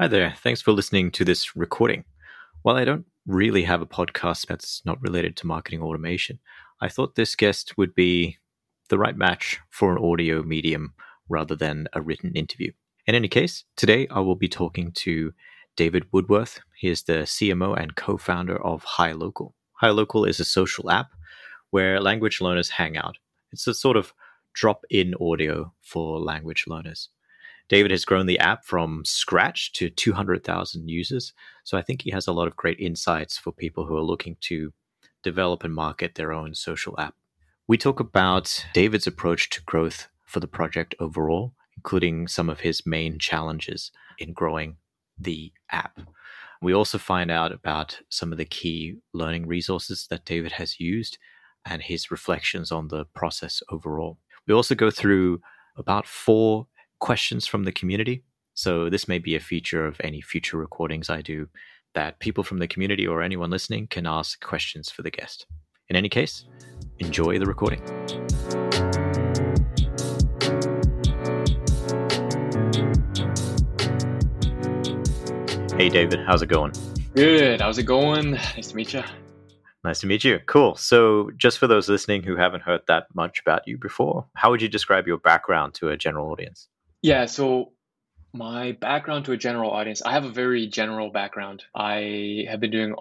Hi 0.00 0.06
there. 0.06 0.32
Thanks 0.36 0.62
for 0.62 0.70
listening 0.70 1.10
to 1.10 1.24
this 1.24 1.56
recording. 1.56 2.04
While 2.62 2.76
I 2.76 2.84
don't 2.84 3.04
really 3.26 3.64
have 3.64 3.82
a 3.82 3.86
podcast 3.86 4.46
that's 4.46 4.80
not 4.84 5.02
related 5.02 5.36
to 5.36 5.46
marketing 5.48 5.82
automation, 5.82 6.38
I 6.80 6.88
thought 6.88 7.16
this 7.16 7.34
guest 7.34 7.76
would 7.76 7.96
be 7.96 8.38
the 8.90 8.98
right 8.98 9.16
match 9.16 9.58
for 9.70 9.90
an 9.90 9.98
audio 10.00 10.44
medium 10.44 10.94
rather 11.28 11.56
than 11.56 11.88
a 11.94 12.00
written 12.00 12.32
interview. 12.36 12.70
In 13.08 13.16
any 13.16 13.26
case, 13.26 13.64
today 13.76 14.06
I 14.08 14.20
will 14.20 14.36
be 14.36 14.46
talking 14.46 14.92
to 14.98 15.32
David 15.74 16.04
Woodworth. 16.12 16.60
He 16.76 16.86
is 16.86 17.02
the 17.02 17.24
CMO 17.24 17.76
and 17.76 17.96
co 17.96 18.18
founder 18.18 18.64
of 18.64 18.84
HiLocal. 18.84 19.50
HiLocal 19.82 20.28
is 20.28 20.38
a 20.38 20.44
social 20.44 20.92
app 20.92 21.08
where 21.70 22.00
language 22.00 22.40
learners 22.40 22.70
hang 22.70 22.96
out. 22.96 23.16
It's 23.50 23.66
a 23.66 23.74
sort 23.74 23.96
of 23.96 24.14
drop 24.52 24.84
in 24.90 25.16
audio 25.20 25.74
for 25.82 26.20
language 26.20 26.66
learners. 26.68 27.08
David 27.68 27.90
has 27.90 28.04
grown 28.04 28.26
the 28.26 28.38
app 28.38 28.64
from 28.64 29.04
scratch 29.04 29.72
to 29.74 29.90
200,000 29.90 30.88
users. 30.88 31.32
So 31.64 31.76
I 31.76 31.82
think 31.82 32.02
he 32.02 32.10
has 32.10 32.26
a 32.26 32.32
lot 32.32 32.48
of 32.48 32.56
great 32.56 32.80
insights 32.80 33.36
for 33.36 33.52
people 33.52 33.86
who 33.86 33.96
are 33.96 34.02
looking 34.02 34.36
to 34.42 34.72
develop 35.22 35.64
and 35.64 35.74
market 35.74 36.14
their 36.14 36.32
own 36.32 36.54
social 36.54 36.98
app. 36.98 37.14
We 37.66 37.76
talk 37.76 38.00
about 38.00 38.64
David's 38.72 39.06
approach 39.06 39.50
to 39.50 39.62
growth 39.64 40.08
for 40.24 40.40
the 40.40 40.46
project 40.46 40.94
overall, 40.98 41.52
including 41.76 42.26
some 42.26 42.48
of 42.48 42.60
his 42.60 42.86
main 42.86 43.18
challenges 43.18 43.90
in 44.18 44.32
growing 44.32 44.76
the 45.18 45.52
app. 45.70 46.00
We 46.62 46.72
also 46.72 46.98
find 46.98 47.30
out 47.30 47.52
about 47.52 48.00
some 48.08 48.32
of 48.32 48.38
the 48.38 48.44
key 48.44 48.96
learning 49.12 49.46
resources 49.46 50.06
that 50.10 50.24
David 50.24 50.52
has 50.52 50.80
used 50.80 51.18
and 51.64 51.82
his 51.82 52.10
reflections 52.10 52.72
on 52.72 52.88
the 52.88 53.04
process 53.14 53.62
overall. 53.70 54.18
We 54.46 54.54
also 54.54 54.74
go 54.74 54.90
through 54.90 55.40
about 55.76 56.06
four 56.06 56.66
questions 56.98 57.46
from 57.46 57.64
the 57.64 57.72
community. 57.72 58.22
So, 58.54 58.90
this 58.90 59.06
may 59.08 59.18
be 59.18 59.36
a 59.36 59.40
feature 59.40 59.86
of 59.86 60.00
any 60.02 60.20
future 60.20 60.56
recordings 60.56 61.08
I 61.08 61.22
do 61.22 61.48
that 61.94 62.18
people 62.18 62.44
from 62.44 62.58
the 62.58 62.68
community 62.68 63.06
or 63.06 63.22
anyone 63.22 63.50
listening 63.50 63.86
can 63.86 64.06
ask 64.06 64.40
questions 64.40 64.90
for 64.90 65.02
the 65.02 65.10
guest. 65.10 65.46
In 65.88 65.96
any 65.96 66.08
case, 66.08 66.44
enjoy 66.98 67.38
the 67.38 67.46
recording. 67.46 67.80
Hey, 75.78 75.88
David, 75.88 76.20
how's 76.26 76.42
it 76.42 76.48
going? 76.48 76.72
Good. 77.14 77.60
How's 77.60 77.78
it 77.78 77.84
going? 77.84 78.32
Nice 78.32 78.68
to 78.68 78.76
meet 78.76 78.92
you. 78.92 79.02
Nice 79.84 80.00
to 80.00 80.08
meet 80.08 80.24
you. 80.24 80.40
Cool. 80.46 80.74
So, 80.74 81.30
just 81.36 81.58
for 81.58 81.68
those 81.68 81.88
listening 81.88 82.24
who 82.24 82.34
haven't 82.34 82.62
heard 82.62 82.80
that 82.88 83.06
much 83.14 83.40
about 83.40 83.66
you 83.66 83.78
before, 83.78 84.26
how 84.34 84.50
would 84.50 84.60
you 84.60 84.68
describe 84.68 85.06
your 85.06 85.18
background 85.18 85.74
to 85.74 85.90
a 85.90 85.96
general 85.96 86.30
audience? 86.30 86.68
Yeah, 87.02 87.26
so 87.26 87.72
my 88.32 88.72
background 88.72 89.26
to 89.26 89.32
a 89.32 89.36
general 89.36 89.70
audience, 89.70 90.02
I 90.02 90.12
have 90.12 90.24
a 90.24 90.30
very 90.30 90.66
general 90.66 91.10
background. 91.10 91.62
I 91.74 92.46
have 92.48 92.60
been 92.60 92.70
doing 92.70 92.94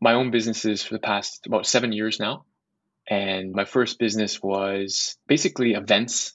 my 0.00 0.14
own 0.14 0.30
businesses 0.30 0.82
for 0.82 0.94
the 0.94 1.00
past 1.00 1.46
about 1.46 1.66
seven 1.66 1.92
years 1.92 2.18
now. 2.20 2.44
And 3.08 3.52
my 3.52 3.64
first 3.64 3.98
business 3.98 4.42
was 4.42 5.16
basically 5.26 5.72
events. 5.72 6.34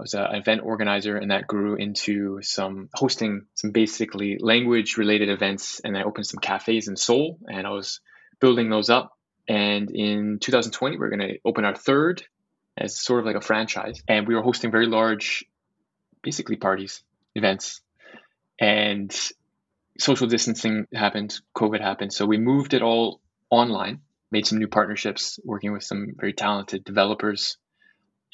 I 0.00 0.04
was 0.04 0.14
an 0.14 0.34
event 0.34 0.62
organizer, 0.64 1.16
and 1.16 1.32
that 1.32 1.46
grew 1.46 1.74
into 1.74 2.40
some 2.40 2.88
hosting 2.94 3.46
some 3.54 3.72
basically 3.72 4.38
language 4.38 4.96
related 4.96 5.28
events. 5.28 5.80
And 5.80 5.98
I 5.98 6.04
opened 6.04 6.26
some 6.26 6.40
cafes 6.40 6.88
in 6.88 6.96
Seoul, 6.96 7.38
and 7.46 7.66
I 7.66 7.70
was 7.70 8.00
building 8.40 8.70
those 8.70 8.90
up. 8.90 9.12
And 9.48 9.90
in 9.90 10.38
2020, 10.40 10.96
we 10.96 11.00
we're 11.00 11.10
going 11.10 11.28
to 11.28 11.38
open 11.44 11.64
our 11.64 11.74
third 11.74 12.22
as 12.76 12.98
sort 12.98 13.20
of 13.20 13.26
like 13.26 13.36
a 13.36 13.40
franchise. 13.40 14.00
And 14.08 14.26
we 14.26 14.34
were 14.34 14.42
hosting 14.42 14.70
very 14.70 14.86
large 14.86 15.44
basically 16.28 16.56
parties, 16.56 17.02
events, 17.34 17.80
and 18.60 19.10
social 19.98 20.26
distancing 20.26 20.86
happened, 20.92 21.40
COVID 21.56 21.80
happened. 21.80 22.12
So 22.12 22.26
we 22.26 22.36
moved 22.36 22.74
it 22.74 22.82
all 22.82 23.22
online, 23.48 24.00
made 24.30 24.46
some 24.46 24.58
new 24.58 24.68
partnerships, 24.68 25.40
working 25.42 25.72
with 25.72 25.84
some 25.84 26.02
very 26.20 26.34
talented 26.34 26.84
developers. 26.84 27.56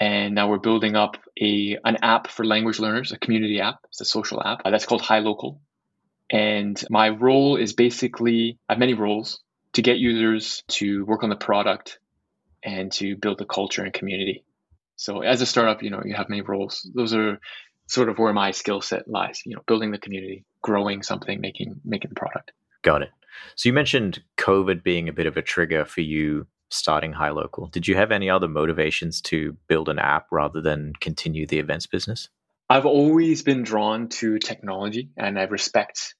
And 0.01 0.35
now 0.35 0.49
we're 0.49 0.67
building 0.69 0.97
up 0.97 1.19
a 1.41 1.79
an 1.85 1.99
app 2.03 2.27
for 2.27 2.45
language 2.45 2.81
learners, 2.81 3.13
a 3.13 3.19
community 3.25 3.61
app. 3.61 3.79
It's 3.91 4.01
a 4.01 4.05
social 4.05 4.43
app 4.43 4.63
uh, 4.65 4.71
that's 4.73 4.87
called 4.87 5.03
High 5.03 5.21
HiLocal. 5.21 5.61
And 6.33 6.77
my 6.91 7.11
role 7.11 7.55
is 7.65 7.75
basically 7.75 8.59
I 8.69 8.73
have 8.73 8.81
many 8.81 8.95
roles 8.95 9.41
to 9.75 9.83
get 9.83 9.99
users 9.99 10.65
to 10.79 11.05
work 11.05 11.23
on 11.23 11.31
the 11.31 11.45
product 11.49 12.01
and 12.65 12.91
to 12.99 13.15
build 13.15 13.39
the 13.39 13.47
culture 13.57 13.85
and 13.85 13.95
community. 13.95 14.43
So 14.97 15.21
as 15.23 15.41
a 15.43 15.47
startup, 15.47 15.83
you 15.83 15.91
know, 15.91 16.03
you 16.05 16.15
have 16.15 16.29
many 16.29 16.43
roles. 16.43 16.89
Those 16.95 17.15
are 17.15 17.41
sort 17.87 18.09
of 18.09 18.19
where 18.19 18.33
my 18.33 18.51
skill 18.51 18.81
set 18.81 19.09
lies. 19.09 19.43
You 19.45 19.57
know, 19.57 19.63
building 19.67 19.91
the 19.91 19.99
community, 19.99 20.45
growing 20.63 21.03
something, 21.03 21.41
making 21.41 21.81
making 21.85 22.11
the 22.11 22.15
product. 22.15 22.53
Got 22.83 23.03
it. 23.03 23.11
So 23.57 23.69
you 23.69 23.73
mentioned 23.73 24.23
COVID 24.39 24.83
being 24.83 25.09
a 25.09 25.13
bit 25.13 25.27
of 25.27 25.37
a 25.37 25.43
trigger 25.43 25.85
for 25.85 26.01
you 26.01 26.47
starting 26.71 27.13
HiLocal. 27.13 27.71
Did 27.71 27.87
you 27.87 27.95
have 27.97 28.11
any 28.11 28.29
other 28.29 28.49
motivations 28.49 29.21
to 29.23 29.57
build 29.69 29.89
an 29.89 29.99
app 29.99 30.27
rather 30.31 30.61
than 30.61 30.93
continue 31.01 31.47
the 31.47 31.59
events 31.59 31.87
business? 31.87 32.29
I've 32.69 32.87
always 32.87 33.43
been 33.43 33.63
drawn 33.63 34.09
to 34.09 34.39
technology 34.39 35.11
and 35.17 35.39
I 35.39 35.43
respect 35.45 36.15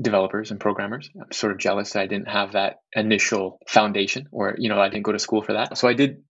developers 0.00 0.50
and 0.50 0.58
programmers. 0.58 1.10
I'm 1.20 1.32
sort 1.32 1.52
of 1.52 1.58
jealous 1.58 1.92
that 1.92 2.00
I 2.00 2.06
didn't 2.06 2.28
have 2.28 2.52
that 2.52 2.76
initial 2.92 3.58
foundation 3.68 4.28
or, 4.32 4.54
you 4.58 4.68
know, 4.68 4.80
I 4.80 4.88
didn't 4.88 5.04
go 5.04 5.12
to 5.12 5.18
school 5.18 5.42
for 5.42 5.54
that. 5.54 5.76
So 5.76 5.88
I 5.88 5.94
did 5.94 6.22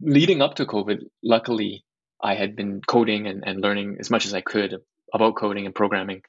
leading 0.00 0.42
up 0.42 0.56
to 0.56 0.66
COVID, 0.66 1.04
luckily 1.22 1.84
I 2.22 2.34
had 2.34 2.56
been 2.56 2.80
coding 2.86 3.26
and, 3.26 3.44
and 3.46 3.60
learning 3.60 3.96
as 4.00 4.10
much 4.10 4.26
as 4.26 4.34
I 4.34 4.40
could 4.40 4.82
about 5.12 5.36
coding 5.36 5.66
and 5.66 5.74
programming. 5.74 6.22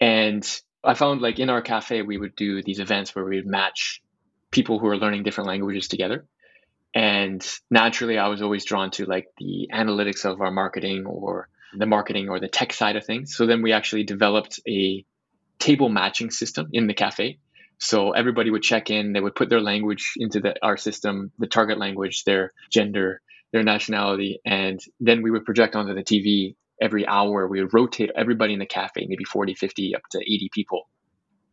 And 0.00 0.46
I 0.82 0.94
found 0.94 1.22
like 1.22 1.38
in 1.38 1.50
our 1.50 1.62
cafe, 1.62 2.02
we 2.02 2.18
would 2.18 2.36
do 2.36 2.62
these 2.62 2.80
events 2.80 3.14
where 3.14 3.24
we 3.24 3.36
would 3.36 3.46
match 3.46 4.02
people 4.50 4.78
who 4.78 4.86
are 4.88 4.96
learning 4.96 5.22
different 5.22 5.48
languages 5.48 5.88
together. 5.88 6.26
And 6.94 7.44
naturally, 7.70 8.18
I 8.18 8.28
was 8.28 8.40
always 8.40 8.64
drawn 8.64 8.90
to 8.92 9.04
like 9.04 9.26
the 9.36 9.68
analytics 9.72 10.24
of 10.24 10.40
our 10.40 10.52
marketing 10.52 11.06
or 11.06 11.48
the 11.76 11.86
marketing 11.86 12.28
or 12.28 12.38
the 12.38 12.48
tech 12.48 12.72
side 12.72 12.96
of 12.96 13.04
things. 13.04 13.34
So 13.34 13.46
then 13.46 13.62
we 13.62 13.72
actually 13.72 14.04
developed 14.04 14.60
a 14.68 15.04
table 15.58 15.88
matching 15.88 16.30
system 16.30 16.68
in 16.72 16.86
the 16.86 16.94
cafe. 16.94 17.38
So 17.78 18.12
everybody 18.12 18.50
would 18.50 18.62
check 18.62 18.90
in, 18.90 19.12
they 19.12 19.20
would 19.20 19.34
put 19.34 19.50
their 19.50 19.60
language 19.60 20.12
into 20.16 20.40
the, 20.40 20.54
our 20.62 20.76
system, 20.76 21.32
the 21.38 21.48
target 21.48 21.78
language, 21.78 22.22
their 22.24 22.52
gender, 22.70 23.20
their 23.54 23.62
nationality, 23.62 24.40
and 24.44 24.80
then 24.98 25.22
we 25.22 25.30
would 25.30 25.44
project 25.44 25.76
onto 25.76 25.94
the 25.94 26.02
TV 26.02 26.56
every 26.82 27.06
hour. 27.06 27.46
We 27.46 27.62
would 27.62 27.72
rotate 27.72 28.10
everybody 28.16 28.52
in 28.52 28.58
the 28.58 28.66
cafe, 28.66 29.06
maybe 29.08 29.22
40, 29.22 29.54
50, 29.54 29.94
up 29.94 30.02
to 30.10 30.18
80 30.18 30.50
people. 30.52 30.88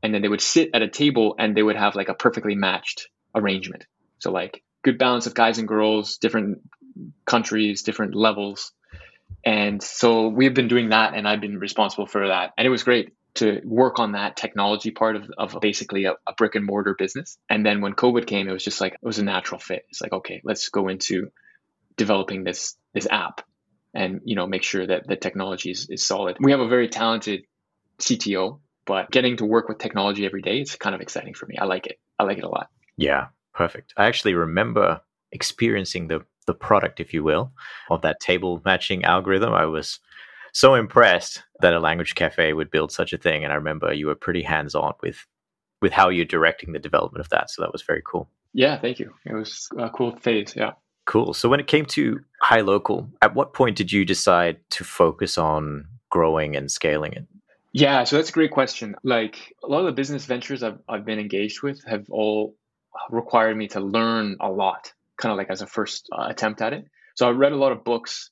And 0.02 0.12
then 0.12 0.24
they 0.24 0.28
would 0.28 0.42
sit 0.42 0.72
at 0.74 0.82
a 0.82 0.90
table 0.90 1.36
and 1.38 1.56
they 1.56 1.62
would 1.62 1.76
have 1.76 1.94
like 1.94 2.10
a 2.10 2.16
perfectly 2.16 2.56
matched 2.56 3.08
arrangement. 3.36 3.86
So, 4.18 4.32
like, 4.32 4.64
good 4.84 4.98
balance 4.98 5.28
of 5.28 5.36
guys 5.36 5.60
and 5.60 5.68
girls, 5.68 6.18
different 6.18 6.64
countries, 7.26 7.84
different 7.84 8.16
levels. 8.16 8.72
And 9.46 9.82
so 9.82 10.28
we've 10.30 10.56
been 10.56 10.68
doing 10.68 10.90
that, 10.90 11.14
and 11.14 11.28
I've 11.28 11.40
been 11.40 11.60
responsible 11.60 12.08
for 12.08 12.30
that. 12.30 12.54
And 12.58 12.66
it 12.66 12.72
was 12.72 12.84
great 12.84 13.14
to 13.36 13.62
work 13.64 14.00
on 14.00 14.14
that 14.14 14.38
technology 14.38 14.90
part 14.90 15.18
of, 15.18 15.32
of 15.38 15.62
basically 15.62 16.06
a, 16.06 16.14
a 16.28 16.34
brick 16.36 16.56
and 16.56 16.66
mortar 16.66 16.96
business. 16.98 17.38
And 17.48 17.64
then 17.64 17.82
when 17.82 17.94
COVID 17.94 18.26
came, 18.26 18.50
it 18.50 18.54
was 18.54 18.64
just 18.64 18.82
like, 18.82 18.94
it 18.94 19.06
was 19.06 19.20
a 19.20 19.24
natural 19.24 19.60
fit. 19.60 19.86
It's 19.90 20.02
like, 20.02 20.14
okay, 20.14 20.42
let's 20.44 20.70
go 20.70 20.88
into 20.88 21.32
developing 21.98 22.44
this 22.44 22.76
this 22.94 23.08
app 23.10 23.42
and 23.94 24.22
you 24.26 24.36
know 24.36 24.48
make 24.48 24.64
sure 24.64 24.86
that 24.86 25.08
the 25.08 25.16
technology 25.16 25.72
is, 25.72 25.90
is 25.90 26.06
solid. 26.06 26.38
We 26.40 26.52
have 26.52 26.60
a 26.60 26.68
very 26.68 26.88
talented 26.88 27.44
CTO, 28.00 28.60
but 28.86 29.12
getting 29.12 29.38
to 29.38 29.46
work 29.46 29.70
with 29.70 29.78
technology 29.78 30.26
every 30.26 30.42
day 30.42 30.62
is 30.62 30.76
kind 30.76 30.96
of 30.96 31.02
exciting 31.02 31.34
for 31.34 31.46
me. 31.46 31.58
I 31.60 31.66
like 31.66 31.88
it. 31.88 32.00
I 32.18 32.24
like 32.24 32.38
it 32.38 32.44
a 32.44 32.50
lot. 32.50 32.70
Yeah, 32.98 33.28
perfect. 33.54 33.94
I 33.98 34.06
actually 34.06 34.34
remember 34.34 35.02
experiencing 35.32 36.08
the 36.08 36.26
the 36.48 36.54
product, 36.54 37.00
if 37.00 37.14
you 37.14 37.24
will, 37.24 37.52
of 37.90 38.02
that 38.02 38.20
table 38.20 38.62
matching 38.66 39.04
algorithm. 39.04 39.54
I 39.54 39.66
was 39.66 40.00
so 40.54 40.76
impressed 40.76 41.44
that 41.62 41.74
a 41.74 41.80
language 41.80 42.16
cafe 42.16 42.54
would 42.54 42.72
build 42.72 42.92
such 42.92 43.14
a 43.14 43.18
thing, 43.18 43.44
and 43.44 43.54
I 43.54 43.56
remember 43.56 43.94
you 43.94 44.08
were 44.08 44.16
pretty 44.16 44.42
hands 44.42 44.76
on 44.76 44.94
with 45.02 45.26
with 45.82 45.92
how 45.92 46.10
you're 46.10 46.26
directing 46.26 46.74
the 46.74 46.80
development 46.80 47.24
of 47.26 47.30
that. 47.30 47.50
So 47.50 47.62
that 47.62 47.72
was 47.72 47.82
very 47.82 48.04
cool. 48.06 48.30
Yeah, 48.54 48.80
thank 48.80 49.00
you. 49.00 49.14
It 49.26 49.34
was 49.34 49.70
a 49.78 49.90
cool 49.90 50.16
phase. 50.18 50.54
Yeah. 50.56 50.74
Cool. 51.06 51.34
So 51.34 51.50
when 51.50 51.60
it 51.60 51.68
came 51.68 51.86
to 51.88 52.22
HiLocal, 52.44 53.10
at 53.22 53.36
what 53.36 53.54
point 53.54 53.76
did 53.76 53.92
you 53.92 54.06
decide 54.06 54.58
to 54.72 54.84
focus 54.84 55.38
on 55.38 55.88
growing 56.10 56.56
and 56.56 56.72
scaling 56.72 57.14
it? 57.14 57.26
Yeah, 57.74 58.04
so 58.04 58.18
that's 58.18 58.30
a 58.30 58.34
great 58.34 58.52
question. 58.52 58.96
Like 59.04 59.56
a 59.64 59.68
lot 59.68 59.80
of 59.80 59.86
the 59.86 59.92
business 59.94 60.26
ventures 60.26 60.62
I've, 60.62 60.80
I've 60.88 61.06
been 61.06 61.20
engaged 61.20 61.64
with 61.64 61.84
have 61.86 62.06
all 62.10 62.56
required 63.10 63.58
me 63.58 63.70
to 63.70 63.80
learn 63.80 64.38
a 64.40 64.50
lot, 64.50 64.92
kind 65.18 65.32
of 65.32 65.38
like 65.38 65.50
as 65.50 65.62
a 65.62 65.68
first 65.68 66.10
uh, 66.12 66.28
attempt 66.30 66.62
at 66.62 66.74
it. 66.74 66.86
So 67.16 67.28
I 67.28 67.32
read 67.32 67.54
a 67.54 67.58
lot 67.58 67.72
of 67.72 67.84
books 67.84 68.30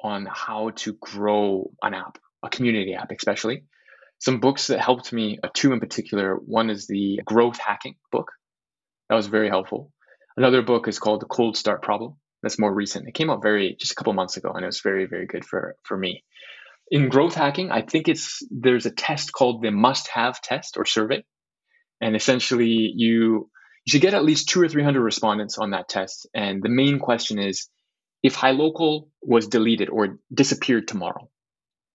on 0.00 0.26
how 0.30 0.70
to 0.76 0.94
grow 0.94 1.70
an 1.82 1.94
app, 1.94 2.18
a 2.42 2.48
community 2.48 2.94
app, 2.94 3.10
especially. 3.10 3.64
Some 4.18 4.40
books 4.40 4.68
that 4.68 4.80
helped 4.80 5.12
me, 5.12 5.38
uh, 5.42 5.48
two 5.52 5.72
in 5.72 5.80
particular. 5.80 6.36
One 6.36 6.70
is 6.70 6.86
the 6.86 7.20
growth 7.24 7.58
hacking 7.58 7.96
book. 8.10 8.32
That 9.08 9.16
was 9.16 9.26
very 9.26 9.48
helpful. 9.48 9.92
Another 10.36 10.62
book 10.62 10.88
is 10.88 10.98
called 10.98 11.20
The 11.20 11.26
Cold 11.26 11.56
Start 11.56 11.82
Problem. 11.82 12.16
That's 12.42 12.58
more 12.58 12.72
recent. 12.72 13.06
It 13.06 13.14
came 13.14 13.30
out 13.30 13.42
very 13.42 13.76
just 13.78 13.92
a 13.92 13.94
couple 13.94 14.12
months 14.14 14.36
ago, 14.36 14.50
and 14.52 14.64
it 14.64 14.66
was 14.66 14.80
very 14.80 15.06
very 15.06 15.26
good 15.26 15.44
for 15.44 15.76
for 15.84 15.96
me. 15.96 16.24
In 16.90 17.08
growth 17.08 17.34
hacking, 17.34 17.70
I 17.70 17.82
think 17.82 18.08
it's 18.08 18.42
there's 18.50 18.86
a 18.86 18.90
test 18.90 19.32
called 19.32 19.62
the 19.62 19.70
must-have 19.70 20.40
test 20.42 20.76
or 20.76 20.84
survey, 20.84 21.24
and 22.00 22.16
essentially 22.16 22.92
you 22.94 23.50
you 23.84 23.90
should 23.90 24.02
get 24.02 24.14
at 24.14 24.24
least 24.24 24.48
two 24.48 24.60
or 24.60 24.68
three 24.68 24.82
hundred 24.82 25.02
respondents 25.02 25.58
on 25.58 25.70
that 25.70 25.88
test. 25.88 26.28
And 26.34 26.62
the 26.62 26.68
main 26.68 26.98
question 26.98 27.38
is, 27.38 27.68
if 28.22 28.36
HiLocal 28.36 29.08
was 29.22 29.46
deleted 29.46 29.88
or 29.88 30.18
disappeared 30.32 30.88
tomorrow, 30.88 31.30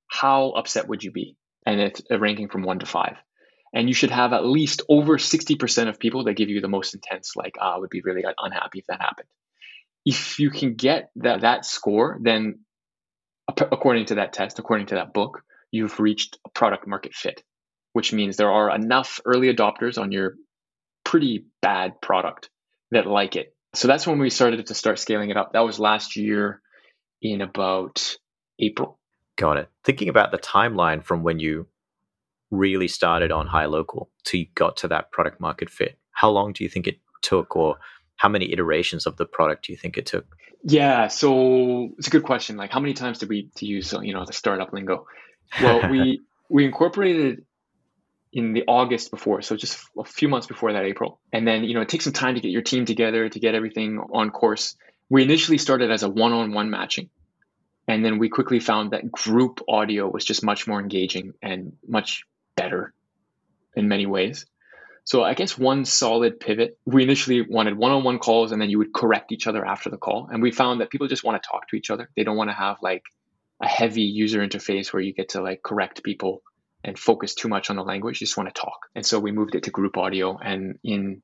how 0.07 0.51
upset 0.51 0.88
would 0.88 1.04
you 1.04 1.12
be? 1.12 1.38
And 1.66 1.80
it's 1.81 2.01
a 2.10 2.18
ranking 2.18 2.50
from 2.50 2.63
one 2.63 2.80
to 2.80 2.86
five. 2.86 3.18
And 3.74 3.88
you 3.88 3.94
should 3.94 4.12
have 4.12 4.34
at 4.34 4.46
least 4.46 4.81
over 4.90 5.18
60% 5.18 5.90
of 5.90 6.00
people 6.00 6.24
that 6.25 6.34
give 6.34 6.50
you 6.50 6.62
the 6.62 6.68
most 6.68 6.94
intense, 6.94 7.36
like, 7.36 7.56
ah, 7.60 7.75
I 7.75 7.78
would 7.78 7.90
be 7.90 8.02
really 8.02 8.24
unhappy 8.38 8.80
if 8.80 8.86
that 8.88 9.02
happened. 9.02 9.28
If 10.06 10.40
you 10.40 10.50
can 10.50 10.75
get 10.75 11.12
that, 11.18 11.42
that 11.42 11.66
score, 11.66 12.18
then 12.22 12.60
according 13.48 14.06
to 14.06 14.16
that 14.16 14.34
test, 14.34 14.60
according 14.60 14.88
to 14.88 14.96
that 14.96 15.14
book, 15.14 15.42
you've 15.72 16.00
reached 16.00 16.38
a 16.46 16.50
product 16.50 16.88
market 16.88 17.14
fit, 17.14 17.44
which 17.94 18.14
means 18.14 18.38
there 18.38 18.52
are 18.52 18.74
enough 18.74 19.19
early 19.25 19.54
adopters 19.54 19.98
on 20.02 20.12
your 20.12 20.36
pretty 21.04 21.46
bad 21.62 22.02
product 22.02 22.50
that 22.92 23.06
like 23.06 23.36
it. 23.36 23.54
So 23.74 23.88
that's 23.88 24.08
when 24.08 24.19
we 24.19 24.30
started 24.30 24.66
to 24.66 24.74
start 24.74 25.00
scaling 25.00 25.30
it 25.30 25.38
up. 25.38 25.54
That 25.54 25.66
was 25.66 25.80
last 25.80 26.16
year 26.16 26.62
in 27.22 27.42
about 27.42 28.18
April. 28.60 29.00
Got 29.38 29.58
it. 29.58 29.69
Thinking 29.84 30.10
about 30.10 30.31
the 30.31 30.38
timeline 30.38 31.04
from 31.04 31.24
when 31.24 31.40
you 31.40 31.68
really 32.52 32.88
started 32.88 33.32
on 33.32 33.48
HiLocal 33.48 34.08
till 34.24 34.40
you 34.42 34.48
got 34.56 34.78
to 34.78 34.88
that 34.90 35.12
product 35.12 35.40
market 35.40 35.70
fit, 35.70 35.98
how 36.12 36.30
long 36.30 36.54
do 36.54 36.64
you 36.64 36.70
think 36.70 36.88
it 36.88 37.00
took, 37.22 37.56
or 37.56 37.78
how 38.16 38.30
many 38.30 38.52
iterations 38.52 39.06
of 39.06 39.18
the 39.18 39.26
product 39.26 39.66
do 39.66 39.74
you 39.74 39.78
think 39.78 39.98
it 39.98 40.06
took? 40.06 40.26
Yeah, 40.64 41.08
so 41.08 41.90
it's 41.98 42.08
a 42.08 42.12
good 42.12 42.24
question. 42.24 42.58
Like, 42.58 42.72
how 42.72 42.80
many 42.80 42.94
times 42.94 43.20
did 43.20 43.30
we 43.30 43.50
to 43.56 43.66
use 43.66 43.94
uh, 43.94 44.02
you 44.02 44.14
know 44.14 44.26
the 44.26 44.34
startup 44.34 44.74
lingo? 44.74 45.08
Well, 45.62 45.90
we 45.90 46.22
we 46.50 46.66
incorporated 46.66 47.46
in 48.34 48.54
the 48.54 48.64
August 48.68 49.12
before, 49.12 49.42
so 49.42 49.56
just 49.56 49.80
a 49.98 50.04
few 50.04 50.28
months 50.28 50.48
before 50.48 50.74
that 50.74 50.84
April, 50.84 51.20
and 51.32 51.48
then 51.48 51.64
you 51.64 51.74
know 51.74 51.82
it 51.82 51.90
takes 51.90 52.06
some 52.06 52.14
time 52.14 52.36
to 52.36 52.42
get 52.42 52.52
your 52.52 52.64
team 52.64 52.86
together 52.86 53.30
to 53.30 53.40
get 53.40 53.56
everything 53.56 54.00
on 54.12 54.32
course. 54.32 54.76
We 55.10 55.24
initially 55.24 55.58
started 55.58 55.90
as 55.90 56.04
a 56.04 56.10
one-on-one 56.10 56.70
matching, 56.70 57.10
and 57.88 58.04
then 58.04 58.18
we 58.18 58.28
quickly 58.28 58.60
found 58.60 58.92
that 58.92 59.10
group 59.10 59.62
audio 59.70 60.10
was 60.10 60.26
just 60.26 60.44
much 60.44 60.68
more 60.68 60.82
engaging 60.82 61.34
and 61.42 61.74
much 61.88 62.26
better 62.57 62.94
in 63.75 63.88
many 63.88 64.06
ways. 64.06 64.45
So 65.06 65.24
I 65.24 65.36
guess 65.36 65.57
one 65.57 65.86
solid 65.86 66.42
pivot. 66.42 66.77
We 66.86 67.01
initially 67.01 67.42
wanted 67.42 67.77
one-on-one 67.77 68.19
calls 68.19 68.51
and 68.51 68.62
then 68.62 68.69
you 68.69 68.80
would 68.80 68.94
correct 68.94 69.31
each 69.31 69.48
other 69.48 69.65
after 69.65 69.89
the 69.89 69.95
call. 69.95 70.27
And 70.30 70.44
we 70.44 70.51
found 70.51 70.81
that 70.81 70.89
people 70.89 71.07
just 71.07 71.24
want 71.24 71.42
to 71.42 71.50
talk 71.50 71.69
to 71.69 71.77
each 71.77 71.89
other. 71.89 72.09
They 72.18 72.25
don't 72.25 72.36
want 72.36 72.50
to 72.50 72.54
have 72.54 72.75
like 72.81 73.04
a 73.62 73.68
heavy 73.68 74.01
user 74.01 74.45
interface 74.45 74.92
where 74.92 75.01
you 75.01 75.13
get 75.13 75.30
to 75.30 75.42
like 75.42 75.63
correct 75.63 76.04
people 76.04 76.42
and 76.83 77.00
focus 77.00 77.36
too 77.36 77.48
much 77.48 77.69
on 77.69 77.77
the 77.77 77.83
language. 77.83 78.19
You 78.19 78.27
just 78.27 78.36
want 78.36 78.54
to 78.54 78.62
talk. 78.62 78.80
And 78.95 79.06
so 79.06 79.19
we 79.19 79.31
moved 79.31 79.56
it 79.56 79.63
to 79.63 79.71
group 79.71 79.95
audio 79.95 80.38
and 80.38 80.77
in 80.83 81.21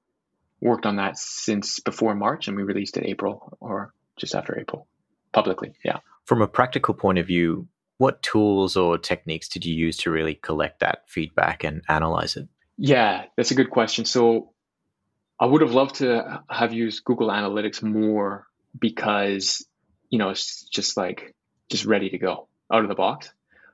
worked 0.61 0.85
on 0.85 0.95
that 0.95 1.17
since 1.17 1.81
before 1.81 2.15
March 2.15 2.47
and 2.47 2.55
we 2.55 2.63
released 2.63 2.95
it 2.95 3.05
April 3.05 3.57
or 3.59 3.93
just 4.15 4.33
after 4.33 4.57
April 4.57 4.87
publicly. 5.33 5.73
Yeah. 5.83 5.99
From 6.25 6.41
a 6.41 6.47
practical 6.47 6.93
point 6.93 7.17
of 7.17 7.27
view, 7.27 7.67
what 7.97 8.21
tools 8.21 8.75
or 8.75 8.97
techniques 8.97 9.47
did 9.47 9.65
you 9.65 9.75
use 9.75 9.97
to 9.97 10.11
really 10.11 10.35
collect 10.35 10.79
that 10.79 11.03
feedback 11.07 11.63
and 11.63 11.81
analyze 11.87 12.35
it? 12.35 12.47
Yeah, 12.77 13.25
that's 13.37 13.51
a 13.51 13.55
good 13.55 13.69
question. 13.69 14.05
So 14.05 14.53
I 15.39 15.45
would 15.45 15.61
have 15.61 15.73
loved 15.73 15.95
to 15.95 16.43
have 16.49 16.73
used 16.73 17.03
Google 17.03 17.29
Analytics 17.29 17.83
more 17.83 18.47
because, 18.77 19.65
you 20.09 20.17
know, 20.17 20.29
it's 20.29 20.63
just 20.63 20.97
like 20.97 21.35
just 21.69 21.85
ready 21.85 22.09
to 22.09 22.17
go 22.17 22.47
out 22.71 22.83
of 22.83 22.89
the 22.89 22.95
box. 22.95 23.31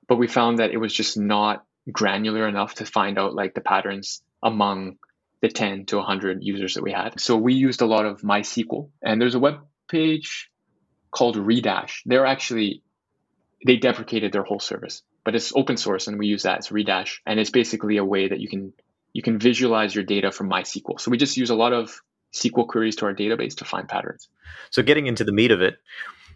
But 0.07 0.17
we 0.17 0.27
found 0.27 0.59
that 0.59 0.71
it 0.71 0.77
was 0.77 0.93
just 0.93 1.17
not 1.17 1.63
granular 1.91 2.47
enough 2.47 2.75
to 2.75 2.85
find 2.85 3.17
out 3.17 3.33
like 3.33 3.53
the 3.53 3.61
patterns 3.61 4.21
among 4.43 4.97
the 5.41 5.49
10 5.49 5.85
to 5.87 5.97
100 5.97 6.39
users 6.43 6.73
that 6.73 6.83
we 6.83 6.91
had. 6.91 7.19
So 7.19 7.37
we 7.37 7.53
used 7.53 7.81
a 7.81 7.85
lot 7.85 8.05
of 8.05 8.21
MySQL 8.21 8.89
and 9.01 9.21
there's 9.21 9.35
a 9.35 9.39
web 9.39 9.59
page 9.89 10.49
called 11.11 11.37
Redash. 11.37 12.01
They're 12.05 12.25
actually 12.25 12.83
they 13.65 13.77
deprecated 13.77 14.31
their 14.31 14.43
whole 14.43 14.59
service, 14.59 15.03
but 15.25 15.35
it's 15.35 15.53
open 15.55 15.77
source 15.77 16.07
and 16.07 16.17
we 16.17 16.27
use 16.27 16.43
that. 16.43 16.59
It's 16.59 16.69
Redash 16.69 17.19
and 17.25 17.39
it's 17.39 17.49
basically 17.49 17.97
a 17.97 18.05
way 18.05 18.27
that 18.27 18.39
you 18.39 18.47
can 18.47 18.73
you 19.13 19.21
can 19.21 19.39
visualize 19.39 19.95
your 19.95 20.03
data 20.03 20.31
from 20.31 20.49
MySQL. 20.49 20.99
So 20.99 21.09
we 21.09 21.17
just 21.17 21.35
use 21.35 21.49
a 21.49 21.55
lot 21.55 21.73
of 21.73 21.99
SQL 22.33 22.67
queries 22.67 22.95
to 22.97 23.05
our 23.05 23.13
database 23.13 23.57
to 23.57 23.65
find 23.65 23.87
patterns. 23.87 24.29
So 24.69 24.83
getting 24.83 25.07
into 25.07 25.23
the 25.23 25.31
meat 25.31 25.51
of 25.51 25.61
it, 25.61 25.77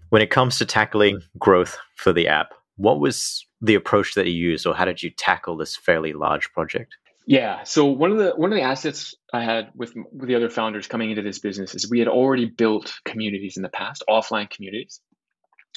when 0.10 0.22
it 0.22 0.32
comes 0.32 0.58
to 0.58 0.66
tackling 0.66 1.22
growth 1.38 1.78
for 1.96 2.14
the 2.14 2.28
app, 2.28 2.54
what 2.78 3.00
was 3.00 3.46
the 3.62 3.76
approach 3.76 4.16
that 4.16 4.26
you 4.26 4.34
used 4.34 4.66
or 4.66 4.76
how 4.76 4.86
did 4.86 5.04
you 5.04 5.12
tackle 5.12 5.56
this 5.56 5.76
fairly 5.76 6.14
large 6.14 6.52
project? 6.52 6.96
Yeah, 7.26 7.64
so 7.64 7.86
one 7.86 8.12
of 8.12 8.18
the 8.18 8.32
one 8.32 8.52
of 8.52 8.58
the 8.58 8.64
assets 8.64 9.16
I 9.32 9.44
had 9.44 9.70
with, 9.76 9.94
with 9.96 10.28
the 10.28 10.36
other 10.36 10.50
founders 10.50 10.88
coming 10.88 11.10
into 11.10 11.22
this 11.22 11.40
business 11.40 11.74
is 11.74 11.90
we 11.90 12.00
had 12.00 12.10
already 12.10 12.46
built 12.46 12.94
communities 13.06 13.56
in 13.56 13.64
the 13.64 13.70
past, 13.70 14.04
offline 14.10 14.50
communities. 14.50 15.00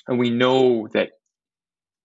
And 0.08 0.18
we 0.18 0.30
know 0.30 0.88
that 0.88 1.10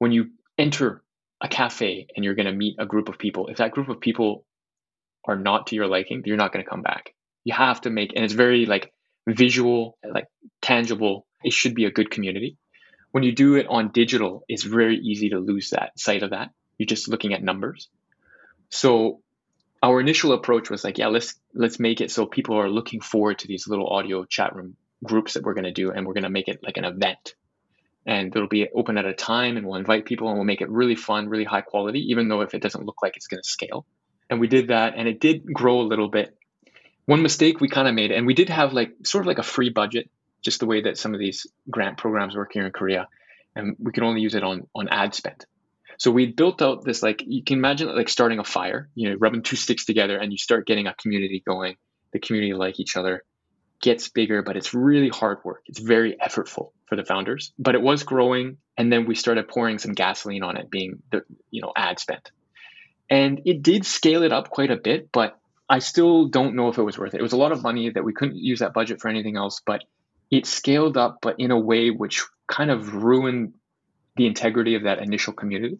when 0.02 0.12
you 0.12 0.32
enter 0.58 1.04
a 1.42 1.48
cafe 1.48 2.08
and 2.16 2.26
you're 2.26 2.34
going 2.34 2.48
to 2.48 2.52
meet 2.52 2.76
a 2.80 2.88
group 2.88 3.08
of 3.08 3.20
people, 3.20 3.50
if 3.50 3.58
that 3.58 3.70
group 3.70 3.88
of 3.88 4.00
people 4.00 4.44
are 5.26 5.36
not 5.36 5.68
to 5.68 5.76
your 5.76 5.86
liking, 5.86 6.24
you're 6.26 6.38
not 6.38 6.52
going 6.52 6.66
to 6.66 6.70
come 6.70 6.82
back. 6.82 7.14
You 7.44 7.54
have 7.54 7.82
to 7.82 7.92
make, 7.92 8.12
and 8.16 8.26
it's 8.26 8.34
very 8.34 8.66
like 8.66 8.92
visual, 9.28 10.00
like 10.04 10.26
tangible. 10.60 11.28
It 11.44 11.54
should 11.54 11.76
be 11.76 11.86
a 11.86 11.92
good 11.92 12.10
community. 12.10 12.58
When 13.12 13.24
you 13.24 13.32
do 13.32 13.58
it 13.58 13.68
on 13.70 13.92
digital, 13.92 14.44
it's 14.48 14.64
very 14.64 14.98
easy 14.98 15.30
to 15.30 15.38
lose 15.38 15.70
that 15.70 15.92
sight 16.00 16.24
of 16.24 16.32
that. 16.32 16.50
You're 16.80 16.88
just 16.88 17.08
looking 17.08 17.36
at 17.36 17.44
numbers. 17.44 17.88
So 18.70 19.22
our 19.84 20.02
initial 20.02 20.34
approach 20.34 20.72
was 20.72 20.84
like, 20.84 20.98
yeah, 20.98 21.10
let's 21.10 21.36
let's 21.54 21.80
make 21.80 22.02
it 22.02 22.10
so 22.10 22.26
people 22.26 22.58
are 22.58 22.72
looking 22.72 23.02
forward 23.02 23.38
to 23.40 23.48
these 23.48 23.68
little 23.68 23.88
audio 23.88 24.26
chat 24.26 24.56
room 24.56 24.78
groups 25.04 25.36
that 25.36 25.44
we're 25.44 25.54
going 25.54 25.66
to 25.66 25.72
do, 25.72 25.92
and 25.92 26.08
we're 26.08 26.14
going 26.14 26.24
to 26.24 26.38
make 26.38 26.48
it 26.48 26.64
like 26.64 26.78
an 26.78 26.86
event. 26.86 27.36
And 28.06 28.36
it'll 28.36 28.48
be 28.48 28.68
open 28.74 28.98
at 28.98 29.06
a 29.06 29.14
time, 29.14 29.58
and 29.58 29.66
we'll 29.66 29.76
invite 29.76 30.06
people, 30.06 30.28
and 30.28 30.38
we'll 30.38 30.46
make 30.46 30.62
it 30.62 30.70
really 30.70 30.96
fun, 30.96 31.30
really 31.30 31.44
high 31.44 31.62
quality, 31.62 32.00
even 32.10 32.30
though 32.30 32.42
if 32.42 32.54
it 32.56 32.62
doesn't 32.62 32.86
look 32.86 33.04
like 33.04 33.16
it's 33.16 33.28
going 33.28 33.42
to 33.42 33.48
scale. 33.48 33.86
And 34.32 34.40
we 34.40 34.48
did 34.48 34.70
that 34.70 34.94
and 34.96 35.10
it 35.10 35.20
did 35.20 35.46
grow 35.46 35.82
a 35.82 35.84
little 35.84 36.08
bit. 36.08 36.36
One 37.06 37.22
mistake 37.22 37.60
we 37.60 37.68
kind 37.68 37.88
of 37.88 37.94
made 37.94 38.12
and 38.12 38.26
we 38.26 38.34
did 38.34 38.48
have 38.48 38.72
like 38.72 38.94
sort 39.04 39.24
of 39.24 39.28
like 39.28 39.40
a 39.40 39.44
free 39.44 39.70
budget 39.70 40.10
just 40.42 40.62
the 40.62 40.66
way 40.66 40.82
that 40.84 40.98
some 40.98 41.14
of 41.14 41.20
these 41.20 41.46
grant 41.70 41.98
programs 41.98 42.36
work 42.36 42.52
here 42.54 42.66
in 42.66 42.72
korea 42.72 43.08
and 43.56 43.76
we 43.78 43.92
can 43.92 44.04
only 44.04 44.22
use 44.22 44.34
it 44.34 44.44
on 44.44 44.68
on 44.74 44.88
ad 44.88 45.14
spend. 45.14 45.46
So 45.98 46.10
we 46.10 46.28
built 46.28 46.62
out 46.62 46.86
this 46.86 47.04
like 47.04 47.24
you 47.28 47.44
can 47.44 47.58
imagine 47.58 47.94
like 47.94 48.08
starting 48.08 48.40
a 48.40 48.46
fire 48.46 48.90
you 48.96 49.10
know 49.10 49.18
rubbing 49.20 49.44
two 49.44 49.58
sticks 49.58 49.84
together 49.84 50.18
and 50.18 50.32
you 50.32 50.38
start 50.38 50.66
getting 50.66 50.88
a 50.88 50.94
community 50.94 51.44
going 51.46 51.76
the 52.14 52.20
community 52.20 52.54
like 52.54 52.80
each 52.80 52.96
other 52.96 53.24
gets 53.82 54.10
bigger 54.10 54.42
but 54.42 54.56
it's 54.56 54.74
really 54.74 55.10
hard 55.10 55.40
work 55.44 55.62
it's 55.66 55.80
very 55.80 56.16
effortful 56.24 56.72
for 56.86 56.96
the 56.96 57.04
founders 57.04 57.52
but 57.58 57.76
it 57.76 57.82
was 57.82 58.04
growing 58.04 58.58
and 58.78 58.92
then 58.92 59.06
we 59.06 59.16
started 59.16 59.48
pouring 59.48 59.80
some 59.80 59.94
gasoline 59.94 60.44
on 60.44 60.58
it 60.58 60.70
being 60.70 61.02
the 61.12 61.24
you 61.50 61.62
know 61.62 61.74
ad 61.76 62.00
spend 62.00 62.32
and 63.12 63.42
it 63.44 63.62
did 63.62 63.86
scale 63.86 64.24
it 64.24 64.32
up 64.32 64.50
quite 64.50 64.72
a 64.72 64.78
bit, 64.78 65.12
but 65.12 65.38
I 65.70 65.80
still 65.80 66.28
don't 66.28 66.56
know 66.56 66.70
if 66.70 66.78
it 66.78 66.84
was 66.84 66.98
worth 66.98 67.14
it. 67.14 67.20
It 67.20 67.24
was 67.24 67.34
a 67.34 67.38
lot 67.38 67.52
of 67.52 67.62
money 67.62 67.90
that 67.90 68.06
we 68.06 68.14
couldn't 68.14 68.38
use 68.38 68.60
that 68.60 68.74
budget 68.74 69.02
for 69.02 69.10
anything 69.10 69.36
else, 69.36 69.62
but 69.66 69.84
it 70.32 70.46
scaled 70.46 70.96
up, 70.96 71.20
but 71.22 71.36
in 71.38 71.52
a 71.52 71.60
way 71.60 71.90
which 71.90 72.26
kind 72.48 72.72
of 72.72 72.96
ruined 72.96 73.54
the 74.16 74.28
integrity 74.28 74.76
of 74.76 74.84
that 74.84 75.00
initial 75.00 75.34
community. 75.34 75.78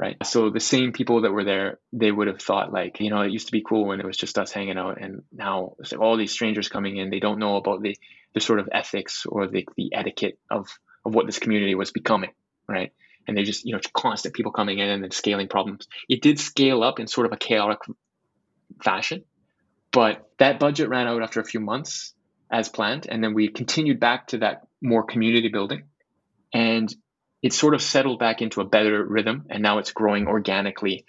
Right. 0.00 0.16
So 0.24 0.48
the 0.50 0.60
same 0.60 0.92
people 0.92 1.22
that 1.22 1.32
were 1.32 1.42
there, 1.42 1.80
they 1.92 2.12
would 2.12 2.28
have 2.28 2.40
thought 2.40 2.72
like, 2.72 3.00
you 3.00 3.10
know, 3.10 3.22
it 3.22 3.32
used 3.32 3.46
to 3.46 3.52
be 3.52 3.64
cool 3.68 3.84
when 3.84 3.98
it 3.98 4.06
was 4.06 4.16
just 4.16 4.38
us 4.38 4.52
hanging 4.52 4.78
out, 4.78 5.00
and 5.00 5.22
now 5.32 5.74
like 5.78 6.00
all 6.00 6.16
these 6.16 6.30
strangers 6.30 6.68
coming 6.68 6.98
in. 6.98 7.10
They 7.10 7.18
don't 7.18 7.40
know 7.40 7.56
about 7.56 7.82
the 7.82 7.96
the 8.32 8.40
sort 8.40 8.60
of 8.60 8.68
ethics 8.70 9.26
or 9.26 9.48
the 9.48 9.66
the 9.76 9.92
etiquette 9.92 10.38
of 10.50 10.68
of 11.04 11.14
what 11.14 11.26
this 11.26 11.40
community 11.40 11.74
was 11.74 11.90
becoming. 11.90 12.30
Right 12.68 12.92
and 13.28 13.36
they 13.36 13.44
just 13.44 13.64
you 13.64 13.74
know 13.74 13.80
constant 13.92 14.34
people 14.34 14.50
coming 14.50 14.78
in 14.78 14.88
and 14.88 15.04
then 15.04 15.10
scaling 15.12 15.46
problems. 15.46 15.86
It 16.08 16.22
did 16.22 16.40
scale 16.40 16.82
up 16.82 16.98
in 16.98 17.06
sort 17.06 17.26
of 17.26 17.32
a 17.32 17.36
chaotic 17.36 17.78
fashion, 18.82 19.24
but 19.92 20.28
that 20.38 20.58
budget 20.58 20.88
ran 20.88 21.06
out 21.06 21.22
after 21.22 21.40
a 21.40 21.44
few 21.44 21.60
months 21.60 22.14
as 22.50 22.68
planned, 22.68 23.06
and 23.08 23.22
then 23.22 23.34
we 23.34 23.48
continued 23.48 24.00
back 24.00 24.28
to 24.28 24.38
that 24.38 24.66
more 24.82 25.04
community 25.04 25.48
building, 25.48 25.84
and 26.52 26.92
it 27.42 27.52
sort 27.52 27.74
of 27.74 27.82
settled 27.82 28.18
back 28.18 28.42
into 28.42 28.60
a 28.60 28.64
better 28.64 29.04
rhythm, 29.04 29.46
and 29.50 29.62
now 29.62 29.78
it's 29.78 29.92
growing 29.92 30.26
organically 30.26 31.04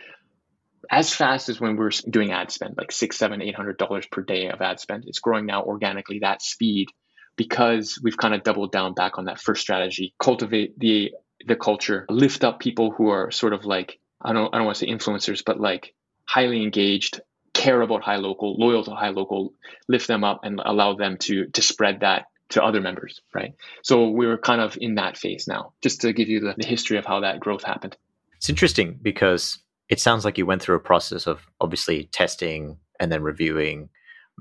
as 0.90 1.14
fast 1.14 1.50
as 1.50 1.60
when 1.60 1.78
we 1.78 1.86
are 1.86 1.92
doing 2.10 2.32
ad 2.32 2.52
spend, 2.52 2.76
like 2.78 2.92
six, 2.92 3.18
seven, 3.18 3.42
eight 3.42 3.56
hundred 3.56 3.78
dollars 3.78 4.06
per 4.12 4.22
day 4.22 4.50
of 4.50 4.62
ad 4.62 4.80
spend. 4.80 5.04
It's 5.08 5.20
growing 5.20 5.46
now 5.46 5.64
organically 5.64 6.20
that 6.20 6.42
speed 6.42 6.88
because 7.36 8.00
we've 8.04 8.18
kind 8.18 8.34
of 8.34 8.44
doubled 8.44 8.72
down 8.72 8.94
back 8.94 9.18
on 9.18 9.26
that 9.26 9.40
first 9.40 9.62
strategy, 9.62 10.14
cultivate 10.20 10.78
the 10.80 11.12
the 11.46 11.56
culture, 11.56 12.06
lift 12.10 12.44
up 12.44 12.60
people 12.60 12.92
who 12.92 13.10
are 13.10 13.32
sort 13.32 13.54
of 13.54 13.66
like 13.66 14.00
I 14.22 14.34
don't 14.34 14.54
I 14.54 14.58
don't 14.58 14.66
want 14.66 14.78
to 14.78 14.86
say 14.86 14.92
influencers, 14.92 15.44
but 15.46 15.60
like 15.60 15.94
highly 16.26 16.62
engaged, 16.64 17.22
care 17.54 17.82
about 17.82 18.04
HiLocal, 18.04 18.58
loyal 18.58 18.84
to 18.84 18.92
HiLocal, 18.92 19.52
lift 19.88 20.08
them 20.08 20.24
up 20.24 20.42
and 20.44 20.62
allow 20.64 20.96
them 20.96 21.18
to 21.22 21.48
to 21.48 21.62
spread 21.62 22.02
that 22.02 22.26
to 22.50 22.64
other 22.64 22.82
members, 22.82 23.22
right? 23.34 23.54
So 23.84 24.10
we 24.10 24.26
were 24.28 24.38
kind 24.38 24.62
of 24.62 24.78
in 24.82 24.96
that 24.96 25.18
phase 25.18 25.48
now, 25.48 25.74
just 25.82 26.02
to 26.02 26.14
give 26.14 26.30
you 26.30 26.40
the, 26.40 26.56
the 26.58 26.66
history 26.66 26.98
of 26.98 27.06
how 27.06 27.20
that 27.22 27.40
growth 27.40 27.64
happened. 27.64 27.96
It's 28.36 28.50
interesting 28.50 28.98
because 29.02 29.60
it 29.90 30.00
sounds 30.00 30.26
like 30.26 30.38
you 30.38 30.46
went 30.46 30.62
through 30.62 30.76
a 30.76 30.82
process 30.82 31.28
of 31.28 31.42
obviously 31.62 32.06
testing 32.06 32.78
and 33.00 33.12
then 33.12 33.22
reviewing, 33.22 33.90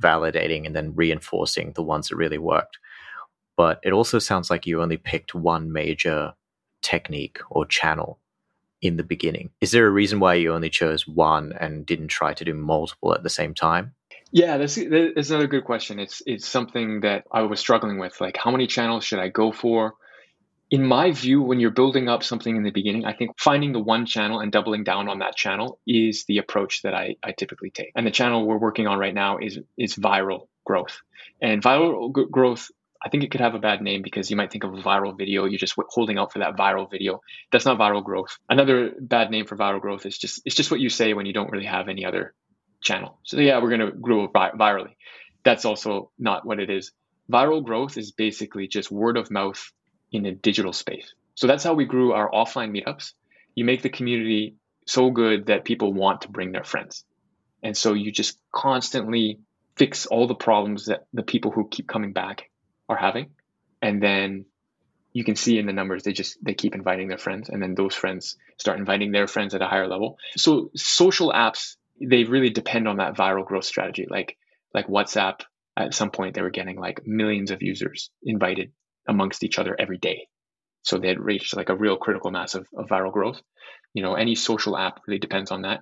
validating, 0.00 0.66
and 0.66 0.74
then 0.74 0.94
reinforcing 0.94 1.72
the 1.72 1.82
ones 1.82 2.08
that 2.08 2.16
really 2.16 2.38
worked. 2.38 2.78
But 3.56 3.80
it 3.82 3.92
also 3.92 4.18
sounds 4.18 4.50
like 4.50 4.66
you 4.66 4.80
only 4.80 4.98
picked 4.98 5.34
one 5.34 5.72
major 5.72 6.32
technique 6.82 7.40
or 7.50 7.66
channel 7.66 8.20
in 8.80 8.96
the 8.96 9.02
beginning. 9.02 9.50
Is 9.60 9.72
there 9.72 9.86
a 9.86 9.90
reason 9.90 10.20
why 10.20 10.34
you 10.34 10.52
only 10.52 10.70
chose 10.70 11.06
one 11.08 11.52
and 11.58 11.84
didn't 11.84 12.08
try 12.08 12.32
to 12.34 12.44
do 12.44 12.54
multiple 12.54 13.12
at 13.14 13.24
the 13.24 13.30
same 13.30 13.54
time? 13.54 13.94
Yeah, 14.30 14.58
that's, 14.58 14.74
that's 14.76 15.30
another 15.30 15.46
good 15.46 15.64
question. 15.64 15.98
It's 15.98 16.22
it's 16.26 16.46
something 16.46 17.00
that 17.00 17.24
I 17.32 17.42
was 17.42 17.60
struggling 17.60 17.98
with. 17.98 18.20
Like, 18.20 18.36
how 18.36 18.50
many 18.50 18.66
channels 18.66 19.04
should 19.04 19.18
I 19.20 19.28
go 19.28 19.52
for? 19.52 19.94
In 20.70 20.84
my 20.84 21.12
view, 21.12 21.42
when 21.42 21.60
you're 21.60 21.70
building 21.70 22.08
up 22.10 22.22
something 22.22 22.54
in 22.54 22.62
the 22.62 22.70
beginning, 22.70 23.06
I 23.06 23.14
think 23.14 23.32
finding 23.40 23.72
the 23.72 23.80
one 23.80 24.04
channel 24.06 24.40
and 24.40 24.52
doubling 24.52 24.84
down 24.84 25.08
on 25.08 25.20
that 25.20 25.36
channel 25.36 25.80
is 25.86 26.26
the 26.26 26.38
approach 26.38 26.82
that 26.82 26.94
I, 26.94 27.16
I 27.22 27.32
typically 27.32 27.70
take. 27.70 27.92
And 27.96 28.06
the 28.06 28.10
channel 28.10 28.46
we're 28.46 28.58
working 28.58 28.86
on 28.86 28.98
right 28.98 29.14
now 29.14 29.38
is 29.38 29.58
is 29.78 29.96
viral 29.96 30.48
growth. 30.66 31.00
And 31.40 31.62
viral 31.62 32.14
g- 32.14 32.26
growth, 32.30 32.70
I 33.04 33.08
think 33.08 33.24
it 33.24 33.30
could 33.30 33.40
have 33.40 33.54
a 33.54 33.58
bad 33.60 33.80
name 33.80 34.02
because 34.02 34.30
you 34.30 34.36
might 34.36 34.52
think 34.52 34.64
of 34.64 34.74
a 34.74 34.82
viral 34.82 35.16
video. 35.16 35.46
You're 35.46 35.58
just 35.58 35.76
holding 35.88 36.18
out 36.18 36.34
for 36.34 36.40
that 36.40 36.56
viral 36.56 36.90
video. 36.90 37.22
That's 37.50 37.64
not 37.64 37.78
viral 37.78 38.04
growth. 38.04 38.36
Another 38.50 38.92
bad 39.00 39.30
name 39.30 39.46
for 39.46 39.56
viral 39.56 39.80
growth 39.80 40.04
is 40.04 40.18
just 40.18 40.42
it's 40.44 40.54
just 40.56 40.70
what 40.70 40.80
you 40.80 40.90
say 40.90 41.14
when 41.14 41.24
you 41.24 41.32
don't 41.32 41.50
really 41.50 41.66
have 41.66 41.88
any 41.88 42.04
other 42.04 42.34
channel. 42.80 43.18
So 43.24 43.38
yeah, 43.38 43.60
we're 43.62 43.76
going 43.76 43.90
to 43.90 43.92
grow 43.92 44.28
virally. 44.28 44.94
That's 45.44 45.64
also 45.64 46.10
not 46.18 46.46
what 46.46 46.60
it 46.60 46.70
is. 46.70 46.92
Viral 47.30 47.64
growth 47.64 47.98
is 47.98 48.12
basically 48.12 48.68
just 48.68 48.90
word 48.90 49.16
of 49.16 49.30
mouth 49.30 49.72
in 50.12 50.26
a 50.26 50.32
digital 50.32 50.72
space. 50.72 51.14
So 51.34 51.46
that's 51.46 51.64
how 51.64 51.74
we 51.74 51.84
grew 51.84 52.12
our 52.12 52.30
offline 52.30 52.70
meetups. 52.70 53.12
You 53.54 53.64
make 53.64 53.82
the 53.82 53.90
community 53.90 54.56
so 54.86 55.10
good 55.10 55.46
that 55.46 55.64
people 55.64 55.92
want 55.92 56.22
to 56.22 56.28
bring 56.28 56.52
their 56.52 56.64
friends. 56.64 57.04
And 57.62 57.76
so 57.76 57.92
you 57.92 58.10
just 58.10 58.38
constantly 58.52 59.40
fix 59.76 60.06
all 60.06 60.26
the 60.26 60.34
problems 60.34 60.86
that 60.86 61.06
the 61.12 61.22
people 61.22 61.50
who 61.50 61.68
keep 61.68 61.86
coming 61.86 62.12
back 62.12 62.50
are 62.88 62.96
having. 62.96 63.30
And 63.82 64.02
then 64.02 64.46
you 65.12 65.24
can 65.24 65.36
see 65.36 65.58
in 65.58 65.66
the 65.66 65.72
numbers 65.72 66.02
they 66.02 66.12
just 66.12 66.38
they 66.42 66.54
keep 66.54 66.74
inviting 66.74 67.08
their 67.08 67.18
friends 67.18 67.48
and 67.48 67.62
then 67.62 67.74
those 67.74 67.94
friends 67.94 68.36
start 68.56 68.78
inviting 68.78 69.12
their 69.12 69.26
friends 69.26 69.54
at 69.54 69.62
a 69.62 69.66
higher 69.66 69.88
level. 69.88 70.18
So 70.36 70.70
social 70.74 71.32
apps 71.32 71.76
they 72.00 72.24
really 72.24 72.50
depend 72.50 72.88
on 72.88 72.96
that 72.98 73.16
viral 73.16 73.46
growth 73.46 73.64
strategy. 73.64 74.06
Like 74.08 74.36
like 74.74 74.86
WhatsApp, 74.88 75.40
at 75.76 75.94
some 75.94 76.10
point 76.10 76.34
they 76.34 76.42
were 76.42 76.50
getting 76.50 76.78
like 76.78 77.06
millions 77.06 77.50
of 77.50 77.62
users 77.62 78.10
invited 78.22 78.72
amongst 79.08 79.42
each 79.44 79.58
other 79.58 79.76
every 79.78 79.98
day. 79.98 80.28
So 80.82 80.98
they 80.98 81.08
had 81.08 81.20
reached 81.20 81.56
like 81.56 81.68
a 81.68 81.76
real 81.76 81.96
critical 81.96 82.30
mass 82.30 82.54
of, 82.54 82.66
of 82.76 82.86
viral 82.88 83.12
growth. 83.12 83.40
You 83.94 84.02
know, 84.02 84.14
any 84.14 84.34
social 84.34 84.76
app 84.76 85.00
really 85.06 85.18
depends 85.18 85.50
on 85.50 85.62
that. 85.62 85.80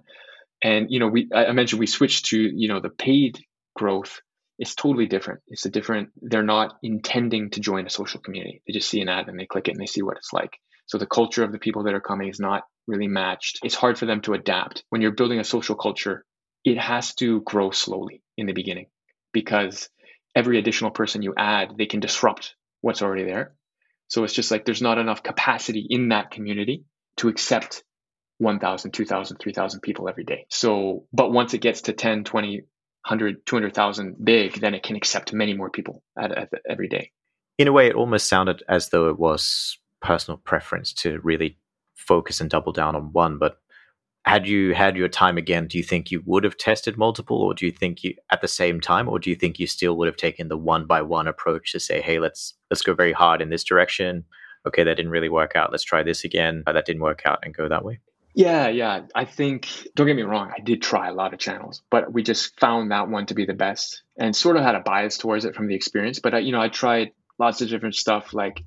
And 0.63 0.91
you 0.91 1.01
know, 1.01 1.09
we 1.09 1.29
I 1.35 1.53
mentioned 1.53 1.81
we 1.81 1.87
switched 1.87 2.27
to 2.27 2.39
you 2.39 2.69
know 2.69 2.81
the 2.81 2.91
paid 2.91 3.39
growth. 3.75 4.21
It's 4.59 4.75
totally 4.75 5.07
different. 5.07 5.41
It's 5.49 5.67
a 5.67 5.71
different. 5.71 6.11
They're 6.21 6.43
not 6.43 6.77
intending 6.83 7.51
to 7.51 7.61
join 7.61 7.87
a 7.87 7.91
social 7.91 8.21
community. 8.21 8.63
They 8.67 8.73
just 8.73 8.89
see 8.89 9.03
an 9.03 9.09
ad 9.09 9.29
and 9.29 9.39
they 9.39 9.45
click 9.45 9.69
it 9.69 9.73
and 9.73 9.81
they 9.81 9.87
see 9.87 10.03
what 10.03 10.17
it's 10.17 10.33
like. 10.33 10.59
So 10.87 10.99
the 10.99 11.07
culture 11.07 11.45
of 11.45 11.53
the 11.53 11.59
people 11.59 11.85
that 11.85 11.95
are 11.95 12.01
coming 12.01 12.29
is 12.29 12.41
not 12.41 12.65
really 12.87 13.09
matched. 13.09 13.61
It's 13.65 13.75
hard 13.75 13.99
for 13.99 14.07
them 14.07 14.21
to 14.23 14.35
adapt. 14.35 14.85
When 14.89 15.03
you're 15.03 15.13
building 15.13 15.41
a 15.41 15.45
social 15.45 15.75
culture, 15.75 16.25
it 16.65 16.79
has 16.79 17.15
to 17.17 17.41
grow 17.43 17.71
slowly 17.71 18.23
in 18.37 18.47
the 18.47 18.53
beginning 18.53 18.87
because 19.33 19.89
every 20.35 20.59
additional 20.59 20.91
person 20.91 21.23
you 21.23 21.35
add, 21.37 21.75
they 21.77 21.87
can 21.87 22.01
disrupt 22.01 22.55
what's 22.81 23.03
already 23.03 23.25
there. 23.25 23.55
So 24.09 24.25
it's 24.25 24.35
just 24.35 24.51
like 24.51 24.65
there's 24.65 24.83
not 24.83 24.99
enough 24.99 25.23
capacity 25.23 25.87
in 25.89 26.11
that 26.11 26.31
community 26.31 26.85
to 27.19 27.29
accept 27.29 27.83
1,000, 28.39 28.93
2,000, 28.93 29.39
3,000 29.39 29.81
people 29.81 30.09
every 30.09 30.25
day. 30.25 30.47
So, 30.51 31.07
but 31.13 31.33
once 31.33 31.55
it 31.55 31.63
gets 31.63 31.83
to 31.83 31.93
10, 31.93 32.25
20, 32.25 32.59
100, 32.59 33.47
200,000 33.47 34.17
big, 34.23 34.61
then 34.61 34.75
it 34.75 34.83
can 34.83 34.97
accept 34.97 35.33
many 35.33 35.55
more 35.55 35.71
people 35.71 36.03
at, 36.19 36.37
at 36.37 36.51
every 36.69 36.89
day. 36.89 37.13
In 37.59 37.69
a 37.69 37.73
way, 37.73 37.89
it 37.89 37.95
almost 37.95 38.29
sounded 38.29 38.63
as 38.69 38.91
though 38.91 39.09
it 39.09 39.19
was 39.19 39.79
personal 40.01 40.39
preference 40.39 40.93
to 40.95 41.21
really 41.23 41.59
focus 41.95 42.41
and 42.41 42.51
double 42.51 42.73
down 42.73 42.97
on 42.97 43.13
one. 43.13 43.39
But 43.39 43.59
had 44.25 44.47
you 44.47 44.75
had 44.75 44.97
your 44.97 45.09
time 45.09 45.39
again, 45.39 45.69
do 45.69 45.79
you 45.79 45.85
think 45.85 46.11
you 46.11 46.23
would 46.27 46.45
have 46.45 46.57
tested 46.57 46.99
multiple, 46.99 47.39
or 47.39 47.55
do 47.55 47.65
you 47.65 47.73
think 47.73 48.03
you 48.03 48.15
at 48.31 48.41
the 48.41 48.49
same 48.49 48.81
time, 48.81 49.09
or 49.09 49.19
do 49.19 49.31
you 49.31 49.37
think 49.37 49.59
you 49.59 49.67
still 49.67 49.97
would 49.97 50.09
have 50.09 50.17
taken 50.17 50.49
the 50.49 50.57
one 50.57 50.87
by 50.87 51.03
one 51.03 51.29
approach 51.29 51.73
to 51.73 51.81
say, 51.81 52.01
hey, 52.01 52.19
let's 52.19 52.55
let's 52.71 52.83
go 52.83 52.95
very 52.95 53.13
hard 53.13 53.41
in 53.41 53.51
this 53.51 53.65
direction. 53.65 54.25
Okay, 54.67 54.83
that 54.83 54.97
didn't 54.97 55.13
really 55.13 55.29
work 55.29 55.55
out. 55.55 55.71
Let's 55.71 55.85
try 55.85 56.03
this 56.03 56.25
again. 56.25 56.65
Uh, 56.67 56.73
that 56.73 56.87
didn't 56.87 57.03
work 57.03 57.23
out, 57.25 57.39
and 57.45 57.55
go 57.55 57.69
that 57.69 57.85
way. 57.85 58.01
Yeah, 58.35 58.69
yeah. 58.69 59.03
I 59.15 59.25
think, 59.25 59.67
don't 59.95 60.07
get 60.07 60.15
me 60.15 60.23
wrong, 60.23 60.53
I 60.55 60.61
did 60.61 60.83
try 60.83 61.09
a 61.09 61.15
lot 61.15 61.33
of 61.33 61.39
channels, 61.39 61.81
but 61.89 62.13
we 62.13 62.23
just 62.23 62.61
found 62.61 62.91
that 62.91 63.09
one 63.09 63.25
to 63.27 63.35
be 63.35 63.47
the 63.47 63.55
best 63.55 64.03
and 64.19 64.37
sort 64.37 64.59
of 64.59 64.63
had 64.63 64.75
a 64.75 64.81
bias 64.81 65.17
towards 65.17 65.47
it 65.47 65.55
from 65.55 65.69
the 65.69 65.75
experience. 65.75 66.19
But, 66.19 66.35
I, 66.35 66.41
you 66.41 66.53
know, 66.53 66.61
I 66.61 66.69
tried 66.69 67.13
lots 67.39 67.63
of 67.63 67.71
different 67.71 67.95
stuff, 67.95 68.35
like 68.35 68.63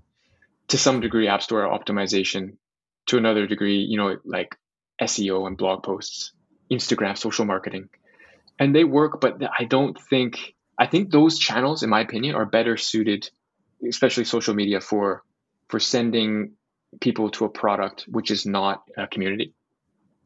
to 0.69 0.77
some 0.77 0.99
degree, 0.99 1.27
App 1.27 1.41
Store 1.41 1.67
optimization, 1.67 2.57
to 3.07 3.17
another 3.17 3.47
degree, 3.47 3.79
you 3.79 3.97
know, 3.97 4.17
like 4.25 4.55
SEO 5.01 5.47
and 5.47 5.57
blog 5.57 5.83
posts, 5.83 6.33
Instagram, 6.71 7.17
social 7.17 7.45
marketing. 7.45 7.89
And 8.59 8.75
they 8.75 8.83
work, 8.83 9.21
but 9.21 9.41
I 9.57 9.65
don't 9.65 9.99
think, 10.09 10.55
I 10.77 10.85
think 10.85 11.11
those 11.11 11.39
channels, 11.39 11.83
in 11.83 11.89
my 11.89 12.01
opinion, 12.01 12.35
are 12.35 12.45
better 12.45 12.77
suited, 12.77 13.29
especially 13.87 14.25
social 14.25 14.53
media, 14.53 14.81
for 14.81 15.23
for 15.69 15.79
sending 15.79 16.53
people 16.99 17.29
to 17.29 17.45
a 17.45 17.49
product 17.49 18.05
which 18.07 18.31
is 18.31 18.47
not 18.47 18.81
a 18.97 19.05
community 19.05 19.53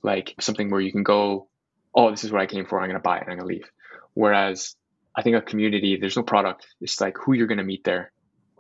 like 0.04 0.36
something 0.40 0.70
where 0.70 0.82
you 0.82 0.92
can 0.92 1.04
go, 1.04 1.48
oh, 1.96 2.12
this 2.12 2.24
is 2.24 2.32
what 2.32 2.42
I 2.42 2.46
came 2.46 2.66
for. 2.66 2.80
I'm 2.80 2.90
going 2.90 3.00
to 3.00 3.04
buy 3.04 3.18
it. 3.18 3.22
I'm 3.22 3.38
going 3.38 3.40
to 3.40 3.46
leave. 3.46 3.70
Whereas 4.14 4.76
I 5.16 5.22
think 5.22 5.36
a 5.36 5.42
community, 5.42 5.98
there's 6.00 6.18
no 6.18 6.24
product. 6.24 6.68
It's 6.82 7.00
like 7.00 7.18
who 7.18 7.34
you're 7.34 7.48
going 7.48 7.58
to 7.58 7.64
meet 7.64 7.84
there, 7.84 8.12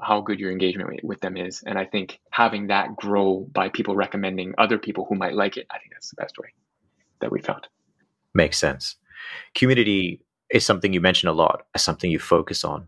how 0.03 0.21
good 0.21 0.39
your 0.39 0.51
engagement 0.51 1.03
with 1.03 1.19
them 1.21 1.37
is. 1.37 1.63
And 1.65 1.77
I 1.77 1.85
think 1.85 2.19
having 2.31 2.67
that 2.67 2.95
grow 2.95 3.47
by 3.51 3.69
people 3.69 3.95
recommending 3.95 4.53
other 4.57 4.77
people 4.77 5.05
who 5.07 5.15
might 5.15 5.33
like 5.33 5.57
it, 5.57 5.67
I 5.71 5.79
think 5.79 5.91
that's 5.93 6.09
the 6.09 6.21
best 6.21 6.37
way 6.37 6.49
that 7.21 7.31
we 7.31 7.41
found. 7.41 7.67
Makes 8.33 8.57
sense. 8.57 8.95
Community 9.55 10.21
is 10.49 10.65
something 10.65 10.93
you 10.93 11.01
mention 11.01 11.29
a 11.29 11.33
lot 11.33 11.65
as 11.73 11.83
something 11.83 12.11
you 12.11 12.19
focus 12.19 12.63
on. 12.63 12.87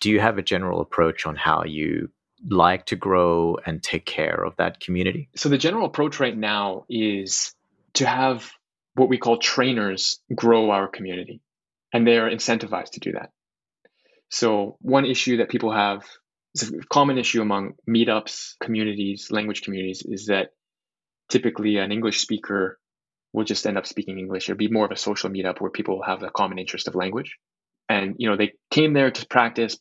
Do 0.00 0.10
you 0.10 0.20
have 0.20 0.38
a 0.38 0.42
general 0.42 0.80
approach 0.80 1.26
on 1.26 1.36
how 1.36 1.64
you 1.64 2.10
like 2.48 2.86
to 2.86 2.96
grow 2.96 3.56
and 3.64 3.82
take 3.82 4.04
care 4.04 4.44
of 4.44 4.56
that 4.56 4.80
community? 4.80 5.28
So 5.36 5.48
the 5.48 5.58
general 5.58 5.86
approach 5.86 6.20
right 6.20 6.36
now 6.36 6.84
is 6.88 7.54
to 7.94 8.06
have 8.06 8.50
what 8.94 9.08
we 9.08 9.18
call 9.18 9.38
trainers 9.38 10.20
grow 10.34 10.70
our 10.70 10.88
community, 10.88 11.40
and 11.92 12.06
they're 12.06 12.30
incentivized 12.30 12.92
to 12.92 13.00
do 13.00 13.12
that. 13.12 13.30
So, 14.30 14.76
one 14.80 15.04
issue 15.04 15.38
that 15.38 15.48
people 15.48 15.72
have, 15.72 16.04
it's 16.54 16.64
a 16.64 16.72
common 16.90 17.18
issue 17.18 17.42
among 17.42 17.74
meetups, 17.88 18.54
communities, 18.60 19.28
language 19.30 19.62
communities, 19.62 20.02
is 20.04 20.26
that 20.26 20.50
typically 21.28 21.78
an 21.78 21.92
English 21.92 22.20
speaker 22.20 22.78
will 23.32 23.44
just 23.44 23.66
end 23.66 23.76
up 23.76 23.86
speaking 23.86 24.18
English. 24.18 24.48
It'll 24.48 24.58
be 24.58 24.68
more 24.68 24.84
of 24.84 24.92
a 24.92 24.96
social 24.96 25.30
meetup 25.30 25.60
where 25.60 25.70
people 25.70 26.02
have 26.02 26.22
a 26.22 26.30
common 26.30 26.58
interest 26.58 26.86
of 26.86 26.94
language. 26.94 27.36
And, 27.88 28.16
you 28.18 28.30
know, 28.30 28.36
they 28.36 28.52
came 28.70 28.92
there 28.92 29.10
to 29.10 29.26
practice 29.26 29.76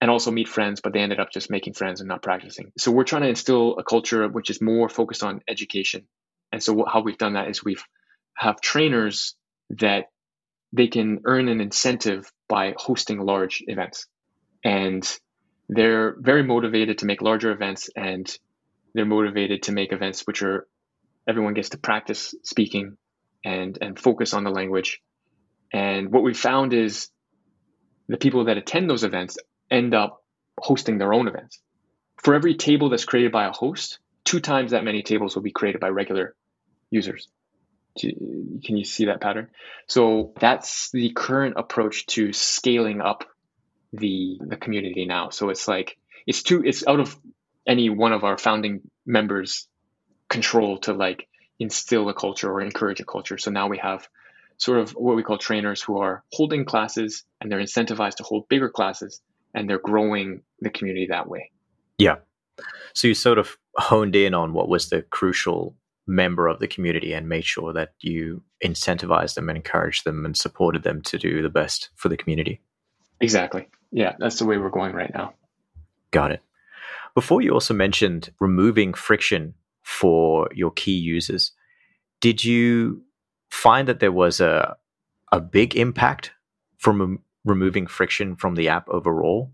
and 0.00 0.10
also 0.10 0.30
meet 0.30 0.48
friends, 0.48 0.80
but 0.80 0.92
they 0.92 1.00
ended 1.00 1.20
up 1.20 1.30
just 1.30 1.50
making 1.50 1.74
friends 1.74 2.00
and 2.00 2.08
not 2.08 2.22
practicing. 2.22 2.72
So 2.76 2.90
we're 2.90 3.04
trying 3.04 3.22
to 3.22 3.28
instill 3.28 3.78
a 3.78 3.84
culture 3.84 4.28
which 4.28 4.50
is 4.50 4.60
more 4.60 4.88
focused 4.88 5.22
on 5.22 5.40
education 5.48 6.06
and 6.52 6.62
so 6.62 6.84
how 6.86 7.00
we've 7.00 7.18
done 7.18 7.34
that 7.34 7.48
is 7.48 7.64
we've 7.64 7.84
have 8.36 8.60
trainers 8.60 9.34
that 9.70 10.06
they 10.72 10.86
can 10.86 11.20
earn 11.24 11.48
an 11.48 11.60
incentive 11.60 12.30
by 12.48 12.74
hosting 12.76 13.20
large 13.20 13.62
events. 13.66 14.06
And 14.64 15.04
they're 15.68 16.16
very 16.18 16.42
motivated 16.42 16.98
to 16.98 17.06
make 17.06 17.22
larger 17.22 17.50
events 17.50 17.90
and 17.94 18.38
they're 18.94 19.04
motivated 19.04 19.64
to 19.64 19.72
make 19.72 19.92
events 19.92 20.22
which 20.26 20.42
are 20.42 20.66
everyone 21.26 21.54
gets 21.54 21.70
to 21.70 21.78
practice 21.78 22.34
speaking 22.42 22.96
and 23.44 23.78
and 23.80 23.98
focus 23.98 24.34
on 24.34 24.44
the 24.44 24.50
language. 24.50 25.00
And 25.72 26.10
what 26.10 26.22
we 26.22 26.34
found 26.34 26.72
is 26.72 27.10
the 28.08 28.16
people 28.16 28.46
that 28.46 28.56
attend 28.56 28.88
those 28.88 29.04
events 29.04 29.36
end 29.70 29.94
up 29.94 30.24
hosting 30.58 30.98
their 30.98 31.12
own 31.12 31.28
events. 31.28 31.60
For 32.16 32.34
every 32.34 32.56
table 32.56 32.88
that's 32.88 33.04
created 33.04 33.30
by 33.30 33.46
a 33.46 33.52
host, 33.52 33.98
two 34.24 34.40
times 34.40 34.72
that 34.72 34.82
many 34.82 35.02
tables 35.02 35.34
will 35.34 35.42
be 35.42 35.52
created 35.52 35.80
by 35.80 35.88
regular 35.88 36.34
users. 36.90 37.28
Can 37.98 38.76
you 38.76 38.84
see 38.84 39.06
that 39.06 39.20
pattern? 39.20 39.48
So 39.86 40.32
that's 40.40 40.90
the 40.92 41.10
current 41.10 41.54
approach 41.56 42.06
to 42.06 42.32
scaling 42.32 43.00
up 43.00 43.24
the 43.92 44.38
the 44.40 44.56
community 44.56 45.04
now. 45.06 45.30
So 45.30 45.50
it's 45.50 45.68
like 45.68 45.98
it's 46.26 46.42
too 46.42 46.62
it's 46.64 46.86
out 46.86 47.00
of 47.00 47.18
any 47.66 47.90
one 47.90 48.12
of 48.12 48.24
our 48.24 48.38
founding 48.38 48.82
members' 49.06 49.68
control 50.28 50.78
to 50.78 50.92
like 50.92 51.28
instill 51.58 52.08
a 52.08 52.14
culture 52.14 52.50
or 52.50 52.60
encourage 52.60 53.00
a 53.00 53.04
culture. 53.04 53.38
So 53.38 53.50
now 53.50 53.68
we 53.68 53.78
have 53.78 54.08
sort 54.58 54.78
of 54.78 54.90
what 54.92 55.16
we 55.16 55.22
call 55.22 55.38
trainers 55.38 55.82
who 55.82 55.98
are 55.98 56.24
holding 56.32 56.64
classes 56.64 57.24
and 57.40 57.50
they're 57.50 57.60
incentivized 57.60 58.16
to 58.16 58.24
hold 58.24 58.48
bigger 58.48 58.68
classes 58.68 59.20
and 59.54 59.68
they're 59.68 59.78
growing 59.78 60.42
the 60.60 60.70
community 60.70 61.06
that 61.10 61.28
way. 61.28 61.50
Yeah. 61.98 62.16
So 62.92 63.08
you 63.08 63.14
sort 63.14 63.38
of 63.38 63.56
honed 63.76 64.16
in 64.16 64.34
on 64.34 64.52
what 64.52 64.68
was 64.68 64.90
the 64.90 65.02
crucial 65.02 65.76
member 66.06 66.48
of 66.48 66.58
the 66.58 66.66
community 66.66 67.12
and 67.12 67.28
made 67.28 67.44
sure 67.44 67.72
that 67.72 67.90
you 68.00 68.42
incentivized 68.64 69.34
them 69.34 69.48
and 69.48 69.56
encouraged 69.56 70.04
them 70.04 70.24
and 70.24 70.36
supported 70.36 70.82
them 70.82 71.02
to 71.02 71.18
do 71.18 71.42
the 71.42 71.50
best 71.50 71.90
for 71.94 72.08
the 72.08 72.16
community. 72.16 72.60
Exactly. 73.20 73.68
Yeah, 73.90 74.14
that's 74.18 74.38
the 74.38 74.46
way 74.46 74.58
we're 74.58 74.70
going 74.70 74.94
right 74.94 75.12
now. 75.12 75.34
Got 76.10 76.32
it. 76.32 76.42
Before 77.14 77.42
you 77.42 77.52
also 77.52 77.74
mentioned 77.74 78.30
removing 78.38 78.94
friction 78.94 79.54
for 79.88 80.50
your 80.54 80.70
key 80.70 80.96
users. 80.98 81.52
Did 82.20 82.44
you 82.44 83.02
find 83.50 83.88
that 83.88 84.00
there 84.00 84.12
was 84.12 84.38
a 84.38 84.76
a 85.32 85.40
big 85.40 85.76
impact 85.76 86.32
from 86.76 87.20
removing 87.44 87.86
friction 87.86 88.36
from 88.36 88.54
the 88.54 88.68
app 88.68 88.88
overall? 88.88 89.50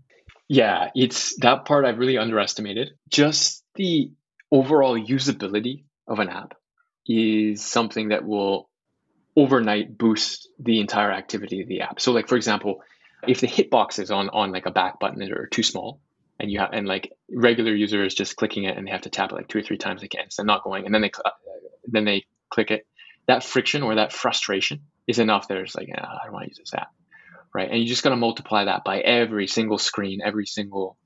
Yeah, 0.47 0.89
it's 0.93 1.37
that 1.37 1.65
part 1.65 1.85
I've 1.85 1.97
really 1.97 2.17
underestimated. 2.17 2.91
Just 3.09 3.63
the 3.75 4.11
overall 4.51 4.99
usability 4.99 5.85
of 6.07 6.19
an 6.19 6.29
app 6.29 6.53
is 7.07 7.63
something 7.63 8.09
that 8.09 8.25
will 8.25 8.69
overnight 9.37 9.97
boost 9.97 10.49
the 10.59 10.81
entire 10.81 11.11
activity 11.11 11.61
of 11.61 11.67
the 11.67 11.81
app. 11.81 12.01
So 12.01 12.11
like 12.11 12.27
for 12.27 12.35
example, 12.35 12.81
if 13.27 13.41
the 13.41 13.47
hitboxes 13.47 14.15
on 14.15 14.29
on 14.29 14.51
like 14.51 14.65
a 14.65 14.71
back 14.71 14.99
button 14.99 15.21
are 15.31 15.47
too 15.47 15.63
small 15.63 15.99
and 16.39 16.51
you 16.51 16.59
have 16.59 16.69
and 16.73 16.87
like 16.87 17.11
regular 17.31 17.73
users 17.73 18.13
just 18.13 18.35
clicking 18.35 18.63
it 18.63 18.77
and 18.77 18.85
they 18.85 18.91
have 18.91 19.01
to 19.01 19.09
tap 19.09 19.31
it 19.31 19.35
like 19.35 19.47
two 19.47 19.59
or 19.59 19.61
three 19.61 19.77
times 19.77 20.03
again, 20.03 20.29
so 20.29 20.43
not 20.43 20.63
going 20.63 20.85
and 20.85 20.93
then 20.93 21.01
they 21.01 21.11
then 21.87 22.05
they 22.05 22.25
click 22.49 22.71
it 22.71 22.87
that 23.27 23.43
friction 23.43 23.81
or 23.83 23.95
that 23.95 24.13
frustration 24.13 24.81
is 25.07 25.19
enough. 25.19 25.47
There's 25.47 25.75
like 25.75 25.89
ah, 25.95 26.19
I 26.21 26.25
don't 26.25 26.33
want 26.33 26.45
to 26.45 26.49
use 26.49 26.57
this 26.57 26.73
app 26.73 26.91
right? 27.53 27.69
And 27.69 27.79
you 27.79 27.87
just 27.87 28.03
got 28.03 28.09
to 28.09 28.17
multiply 28.17 28.65
that 28.65 28.83
by 28.83 28.99
every 28.99 29.47
single 29.47 29.77
screen 29.77 30.21
every 30.23 30.45
single 30.45 30.97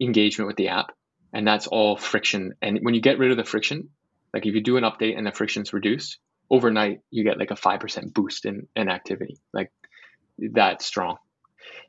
engagement 0.00 0.46
with 0.46 0.56
the 0.56 0.68
app 0.68 0.92
and 1.32 1.46
that's 1.46 1.66
all 1.66 1.96
friction. 1.96 2.54
And 2.62 2.78
when 2.82 2.94
you 2.94 3.00
get 3.00 3.18
rid 3.18 3.30
of 3.30 3.36
the 3.36 3.44
friction 3.44 3.90
like 4.32 4.46
if 4.46 4.54
you 4.54 4.62
do 4.62 4.76
an 4.76 4.84
update 4.84 5.16
and 5.16 5.26
the 5.26 5.32
friction's 5.32 5.72
reduced 5.72 6.18
overnight 6.48 7.00
you 7.10 7.24
get 7.24 7.38
like 7.38 7.50
a 7.50 7.54
5% 7.54 8.14
boost 8.14 8.44
in, 8.46 8.68
in 8.76 8.88
activity. 8.88 9.38
Like 9.52 9.72
that's 10.38 10.86
strong 10.86 11.16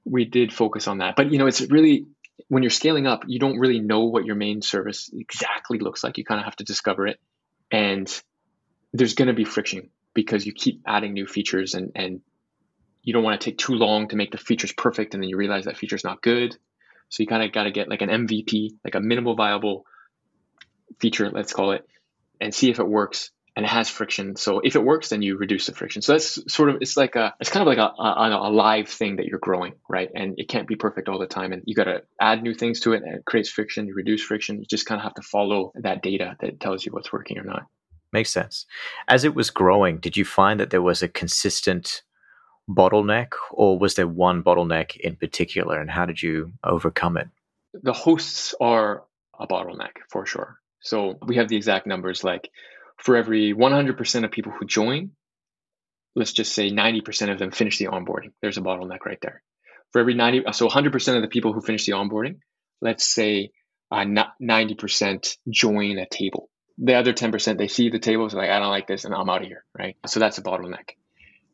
we 0.05 0.25
did 0.25 0.53
focus 0.53 0.88
on 0.88 1.00
that. 1.00 1.15
But 1.15 1.31
you 1.31 1.39
know 1.39 1.48
it's 1.48 1.62
really 1.62 2.07
when 2.48 2.63
you're 2.63 2.69
scaling 2.69 3.07
up 3.07 3.24
you 3.27 3.39
don't 3.39 3.60
really 3.60 3.79
know 3.79 4.05
what 4.05 4.25
your 4.25 4.36
main 4.36 4.62
service 4.62 5.10
exactly 5.13 5.79
looks 5.79 6.03
like. 6.03 6.17
You 6.17 6.25
kind 6.25 6.39
of 6.39 6.46
have 6.46 6.55
to 6.57 6.63
discover 6.63 7.07
it. 7.07 7.19
And 7.72 8.07
there's 8.93 9.15
going 9.15 9.27
to 9.27 9.34
be 9.34 9.43
friction 9.43 9.89
because 10.13 10.46
you 10.46 10.53
keep 10.53 10.81
adding 10.86 11.13
new 11.13 11.27
features 11.27 11.74
and 11.74 11.91
and 11.96 12.22
you 13.03 13.13
don't 13.13 13.24
want 13.24 13.39
to 13.39 13.50
take 13.50 13.57
too 13.57 13.74
long 13.74 14.10
to 14.10 14.15
make 14.15 14.31
the 14.31 14.38
features 14.38 14.74
perfect 14.74 15.13
and 15.13 15.24
then 15.24 15.29
you 15.29 15.38
realize 15.38 15.65
that 15.65 15.77
feature's 15.77 16.03
not 16.03 16.22
good. 16.22 16.55
So 17.10 17.24
you 17.24 17.27
kind 17.27 17.43
of 17.43 17.53
got 17.53 17.63
to 17.63 17.72
get 17.72 17.89
like 17.89 18.01
an 18.01 18.10
mvp 18.10 18.72
like 18.84 18.96
a 18.96 19.00
minimal 19.00 19.36
viable 19.36 19.86
feature 21.00 21.29
let's 21.29 21.53
call 21.53 21.72
it 21.72 21.86
and 22.41 22.53
see 22.53 22.69
if 22.69 22.79
it 22.79 22.88
works 22.88 23.31
and 23.57 23.65
it 23.65 23.69
has 23.69 23.89
friction. 23.89 24.35
So 24.35 24.59
if 24.59 24.75
it 24.75 24.83
works, 24.83 25.09
then 25.09 25.23
you 25.23 25.35
reduce 25.35 25.65
the 25.65 25.73
friction. 25.73 26.03
So 26.03 26.11
that's 26.11 26.53
sort 26.53 26.69
of 26.69 26.77
it's 26.79 26.95
like 26.95 27.15
a 27.15 27.33
it's 27.39 27.49
kind 27.49 27.67
of 27.67 27.67
like 27.67 27.79
a, 27.79 27.91
a, 27.99 28.49
a 28.49 28.51
live 28.51 28.87
thing 28.87 29.15
that 29.15 29.25
you're 29.25 29.39
growing, 29.39 29.73
right? 29.89 30.11
And 30.13 30.35
it 30.37 30.47
can't 30.47 30.67
be 30.67 30.75
perfect 30.75 31.09
all 31.09 31.17
the 31.17 31.25
time, 31.25 31.51
and 31.51 31.63
you 31.65 31.73
got 31.73 31.85
to 31.85 32.03
add 32.21 32.43
new 32.43 32.53
things 32.53 32.81
to 32.81 32.93
it, 32.93 33.01
and 33.01 33.15
it 33.15 33.25
creates 33.25 33.49
friction. 33.49 33.87
You 33.87 33.95
reduce 33.95 34.21
friction. 34.21 34.59
You 34.59 34.65
just 34.69 34.85
kind 34.85 34.99
of 34.99 35.03
have 35.03 35.15
to 35.15 35.23
follow 35.23 35.71
that 35.81 36.03
data 36.03 36.37
that 36.39 36.59
tells 36.59 36.85
you 36.85 36.91
what's 36.91 37.11
working 37.11 37.39
or 37.39 37.43
not. 37.43 37.63
Makes 38.13 38.29
sense. 38.29 38.67
As 39.07 39.23
it 39.23 39.33
was 39.33 39.49
growing, 39.49 39.97
did 39.97 40.15
you 40.15 40.23
find 40.23 40.59
that 40.59 40.69
there 40.69 40.83
was 40.83 41.01
a 41.01 41.07
consistent 41.07 42.03
bottleneck, 42.69 43.29
or 43.49 43.79
was 43.79 43.95
there 43.95 44.07
one 44.07 44.43
bottleneck 44.43 44.95
in 44.97 45.15
particular, 45.15 45.81
and 45.81 45.89
how 45.89 46.05
did 46.05 46.21
you 46.21 46.53
overcome 46.63 47.17
it? 47.17 47.27
The 47.73 47.93
hosts 47.93 48.53
are 48.61 49.03
a 49.39 49.47
bottleneck 49.47 49.93
for 50.11 50.27
sure. 50.27 50.59
So 50.79 51.17
we 51.25 51.37
have 51.37 51.47
the 51.47 51.55
exact 51.55 51.87
numbers 51.87 52.23
like 52.23 52.51
for 52.97 53.15
every 53.15 53.53
100% 53.53 54.25
of 54.25 54.31
people 54.31 54.51
who 54.51 54.65
join, 54.65 55.11
let's 56.15 56.33
just 56.33 56.53
say 56.53 56.71
90% 56.71 57.31
of 57.31 57.39
them 57.39 57.51
finish 57.51 57.77
the 57.77 57.85
onboarding. 57.85 58.31
There's 58.41 58.57
a 58.57 58.61
bottleneck 58.61 59.05
right 59.05 59.19
there. 59.21 59.41
For 59.91 59.99
every 59.99 60.15
90, 60.15 60.43
so 60.51 60.67
100% 60.67 61.15
of 61.15 61.21
the 61.21 61.27
people 61.27 61.53
who 61.53 61.62
finish 61.62 61.86
the 61.86 61.93
onboarding, 61.93 62.39
let's 62.81 63.05
say 63.05 63.51
uh, 63.91 64.05
90% 64.41 65.38
join 65.49 65.97
a 65.97 66.07
table. 66.07 66.49
The 66.79 66.95
other 66.95 67.13
10%, 67.13 67.57
they 67.57 67.67
see 67.67 67.89
the 67.89 67.99
table, 67.99 68.29
so 68.29 68.38
like, 68.38 68.49
I 68.49 68.60
don't 68.60 68.69
like 68.69 68.88
this 68.88 69.05
and 69.05 69.13
I'm 69.13 69.29
out 69.29 69.41
of 69.41 69.47
here, 69.47 69.63
right? 69.77 69.95
So 70.05 70.19
that's 70.19 70.38
a 70.38 70.43
bottleneck. 70.43 70.91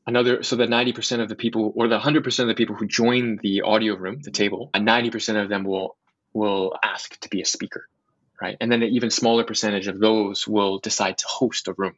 Another, 0.05 0.43
so 0.43 0.57
the 0.57 0.65
90% 0.65 1.21
of 1.21 1.29
the 1.29 1.35
people, 1.35 1.71
or 1.75 1.87
the 1.87 1.99
100% 1.99 2.39
of 2.39 2.47
the 2.47 2.55
people 2.55 2.75
who 2.75 2.87
join 2.87 3.39
the 3.41 3.61
audio 3.61 3.95
room, 3.95 4.19
the 4.21 4.31
table, 4.31 4.69
90% 4.73 5.41
of 5.41 5.49
them 5.49 5.63
will 5.63 5.95
will 6.33 6.73
ask 6.83 7.19
to 7.19 7.29
be 7.29 7.41
a 7.41 7.45
speaker 7.45 7.87
right? 8.41 8.57
And 8.59 8.71
then 8.71 8.83
an 8.83 8.89
even 8.89 9.09
smaller 9.09 9.43
percentage 9.43 9.87
of 9.87 9.99
those 9.99 10.47
will 10.47 10.79
decide 10.79 11.17
to 11.19 11.25
host 11.27 11.67
a 11.67 11.73
room. 11.73 11.95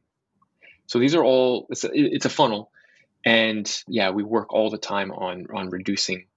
So 0.88 1.00
these 1.00 1.15
are 1.15 1.24
all 1.24 1.67
it's 1.69 1.84
a, 1.84 1.89
it's 1.93 2.26
a 2.26 2.30
funnel, 2.30 2.71
and 3.26 3.69
yeah, 3.88 4.12
we 4.12 4.24
work 4.24 4.54
all 4.54 4.69
the 4.69 4.78
time 4.78 5.12
on 5.12 5.48
on 5.54 5.69
reducing 5.69 6.28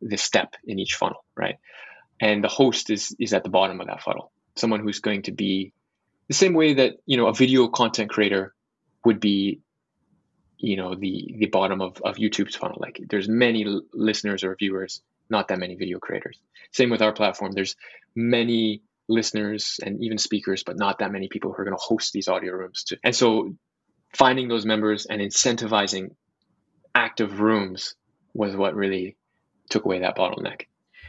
the 0.00 0.16
step 0.16 0.54
in 0.64 0.78
each 0.78 0.94
funnel, 0.94 1.24
right? 1.36 1.58
And 2.20 2.42
the 2.42 2.48
host 2.48 2.90
is 2.90 3.14
is 3.18 3.34
at 3.34 3.44
the 3.44 3.50
bottom 3.50 3.80
of 3.80 3.88
that 3.88 4.02
funnel, 4.02 4.32
someone 4.56 4.80
who's 4.80 5.00
going 5.00 5.22
to 5.22 5.32
be 5.32 5.72
the 6.28 6.34
same 6.34 6.54
way 6.54 6.74
that 6.74 6.94
you 7.06 7.16
know 7.16 7.26
a 7.26 7.34
video 7.34 7.68
content 7.68 8.10
creator 8.10 8.54
would 9.04 9.20
be 9.20 9.60
you 10.58 10.76
know 10.76 10.94
the 10.94 11.34
the 11.38 11.46
bottom 11.46 11.80
of, 11.80 12.00
of 12.02 12.16
youtube's 12.16 12.56
funnel 12.56 12.78
like 12.80 13.00
there's 13.10 13.28
many 13.28 13.80
listeners 13.92 14.44
or 14.44 14.56
viewers 14.56 15.02
not 15.28 15.48
that 15.48 15.58
many 15.58 15.74
video 15.74 15.98
creators 15.98 16.38
same 16.72 16.90
with 16.90 17.02
our 17.02 17.12
platform 17.12 17.52
there's 17.52 17.76
many 18.14 18.82
listeners 19.08 19.78
and 19.82 20.02
even 20.02 20.18
speakers, 20.18 20.62
but 20.64 20.78
not 20.78 20.98
that 20.98 21.12
many 21.12 21.28
people 21.28 21.52
who 21.52 21.60
are 21.60 21.64
going 21.64 21.76
to 21.76 21.82
host 21.82 22.12
these 22.12 22.28
audio 22.28 22.52
rooms. 22.52 22.84
To, 22.84 22.98
and 23.04 23.14
so 23.14 23.54
finding 24.14 24.48
those 24.48 24.64
members 24.64 25.06
and 25.06 25.20
incentivizing 25.20 26.10
active 26.94 27.40
rooms 27.40 27.94
was 28.32 28.56
what 28.56 28.74
really 28.74 29.16
took 29.70 29.84
away 29.84 30.00
that 30.00 30.16
bottleneck. 30.16 30.62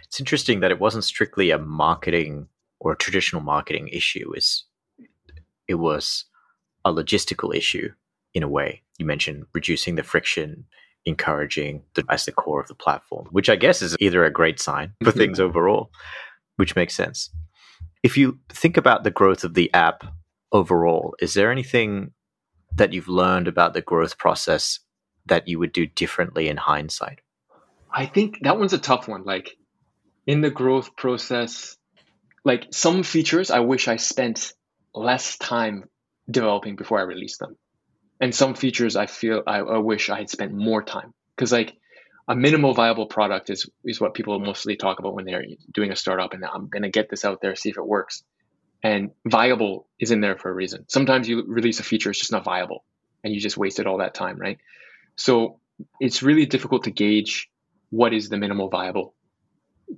It's 0.05 0.19
interesting 0.19 0.59
that 0.59 0.71
it 0.71 0.79
wasn't 0.79 1.03
strictly 1.03 1.51
a 1.51 1.57
marketing 1.57 2.47
or 2.79 2.93
a 2.93 2.97
traditional 2.97 3.41
marketing 3.41 3.87
issue. 3.89 4.33
Is 4.35 4.65
it 5.67 5.75
was 5.75 6.25
a 6.83 6.93
logistical 6.93 7.55
issue 7.55 7.89
in 8.33 8.43
a 8.43 8.47
way. 8.47 8.83
You 8.97 9.05
mentioned 9.05 9.45
reducing 9.53 9.95
the 9.95 10.03
friction, 10.03 10.65
encouraging 11.05 11.83
the, 11.95 12.03
as 12.09 12.25
the 12.25 12.31
core 12.31 12.61
of 12.61 12.67
the 12.67 12.75
platform, 12.75 13.27
which 13.31 13.49
I 13.49 13.55
guess 13.55 13.81
is 13.81 13.95
either 13.99 14.23
a 14.23 14.31
great 14.31 14.59
sign 14.59 14.93
for 15.03 15.09
mm-hmm. 15.09 15.19
things 15.19 15.39
overall, 15.39 15.91
which 16.57 16.75
makes 16.75 16.93
sense. 16.93 17.31
If 18.05 18.17
you 18.17 18.37
think 18.49 18.77
about 18.77 19.03
the 19.03 19.09
growth 19.09 19.43
of 19.43 19.55
the 19.55 19.73
app 19.73 20.03
overall, 20.51 21.15
is 21.19 21.33
there 21.33 21.51
anything 21.51 22.11
that 22.75 22.93
you've 22.93 23.07
learned 23.07 23.47
about 23.47 23.73
the 23.73 23.81
growth 23.81 24.19
process 24.19 24.79
that 25.25 25.47
you 25.47 25.57
would 25.57 25.73
do 25.73 25.87
differently 25.87 26.47
in 26.47 26.55
hindsight? 26.55 27.21
I 27.91 28.05
think 28.05 28.41
that 28.43 28.59
one's 28.59 28.73
a 28.73 28.77
tough 28.77 29.07
one. 29.07 29.23
Like 29.23 29.57
in 30.27 30.41
the 30.41 30.51
growth 30.51 30.95
process, 30.95 31.77
like 32.43 32.67
some 32.69 33.01
features 33.01 33.49
I 33.49 33.61
wish 33.61 33.87
I 33.87 33.95
spent 33.95 34.53
less 34.93 35.39
time 35.39 35.85
developing 36.29 36.75
before 36.75 36.99
I 36.99 37.05
released 37.05 37.39
them. 37.39 37.57
And 38.21 38.35
some 38.35 38.53
features 38.53 38.95
I 38.95 39.07
feel 39.07 39.41
I, 39.47 39.61
I 39.61 39.79
wish 39.79 40.11
I 40.11 40.19
had 40.19 40.29
spent 40.29 40.53
more 40.53 40.83
time. 40.83 41.11
Because 41.35 41.51
like 41.51 41.75
a 42.27 42.35
minimal 42.35 42.73
viable 42.73 43.05
product 43.05 43.49
is 43.49 43.69
is 43.83 44.01
what 44.01 44.13
people 44.13 44.39
mostly 44.39 44.75
talk 44.75 44.99
about 44.99 45.13
when 45.13 45.25
they're 45.25 45.45
doing 45.71 45.91
a 45.91 45.95
startup 45.95 46.33
and 46.33 46.43
I'm 46.43 46.67
going 46.67 46.83
to 46.83 46.89
get 46.89 47.09
this 47.09 47.23
out 47.23 47.39
there 47.41 47.55
see 47.55 47.69
if 47.69 47.77
it 47.77 47.85
works. 47.85 48.23
And 48.83 49.11
viable 49.25 49.87
is 49.99 50.11
in 50.11 50.21
there 50.21 50.37
for 50.37 50.49
a 50.49 50.53
reason. 50.53 50.85
Sometimes 50.87 51.27
you 51.27 51.43
release 51.47 51.79
a 51.79 51.83
feature 51.83 52.09
it's 52.09 52.19
just 52.19 52.31
not 52.31 52.43
viable 52.43 52.83
and 53.23 53.33
you 53.33 53.39
just 53.39 53.57
wasted 53.57 53.87
all 53.87 53.99
that 53.99 54.13
time, 54.13 54.37
right? 54.37 54.57
So 55.15 55.59
it's 55.99 56.23
really 56.23 56.45
difficult 56.45 56.83
to 56.85 56.91
gauge 56.91 57.49
what 57.89 58.13
is 58.13 58.29
the 58.29 58.37
minimal 58.37 58.69
viable 58.69 59.13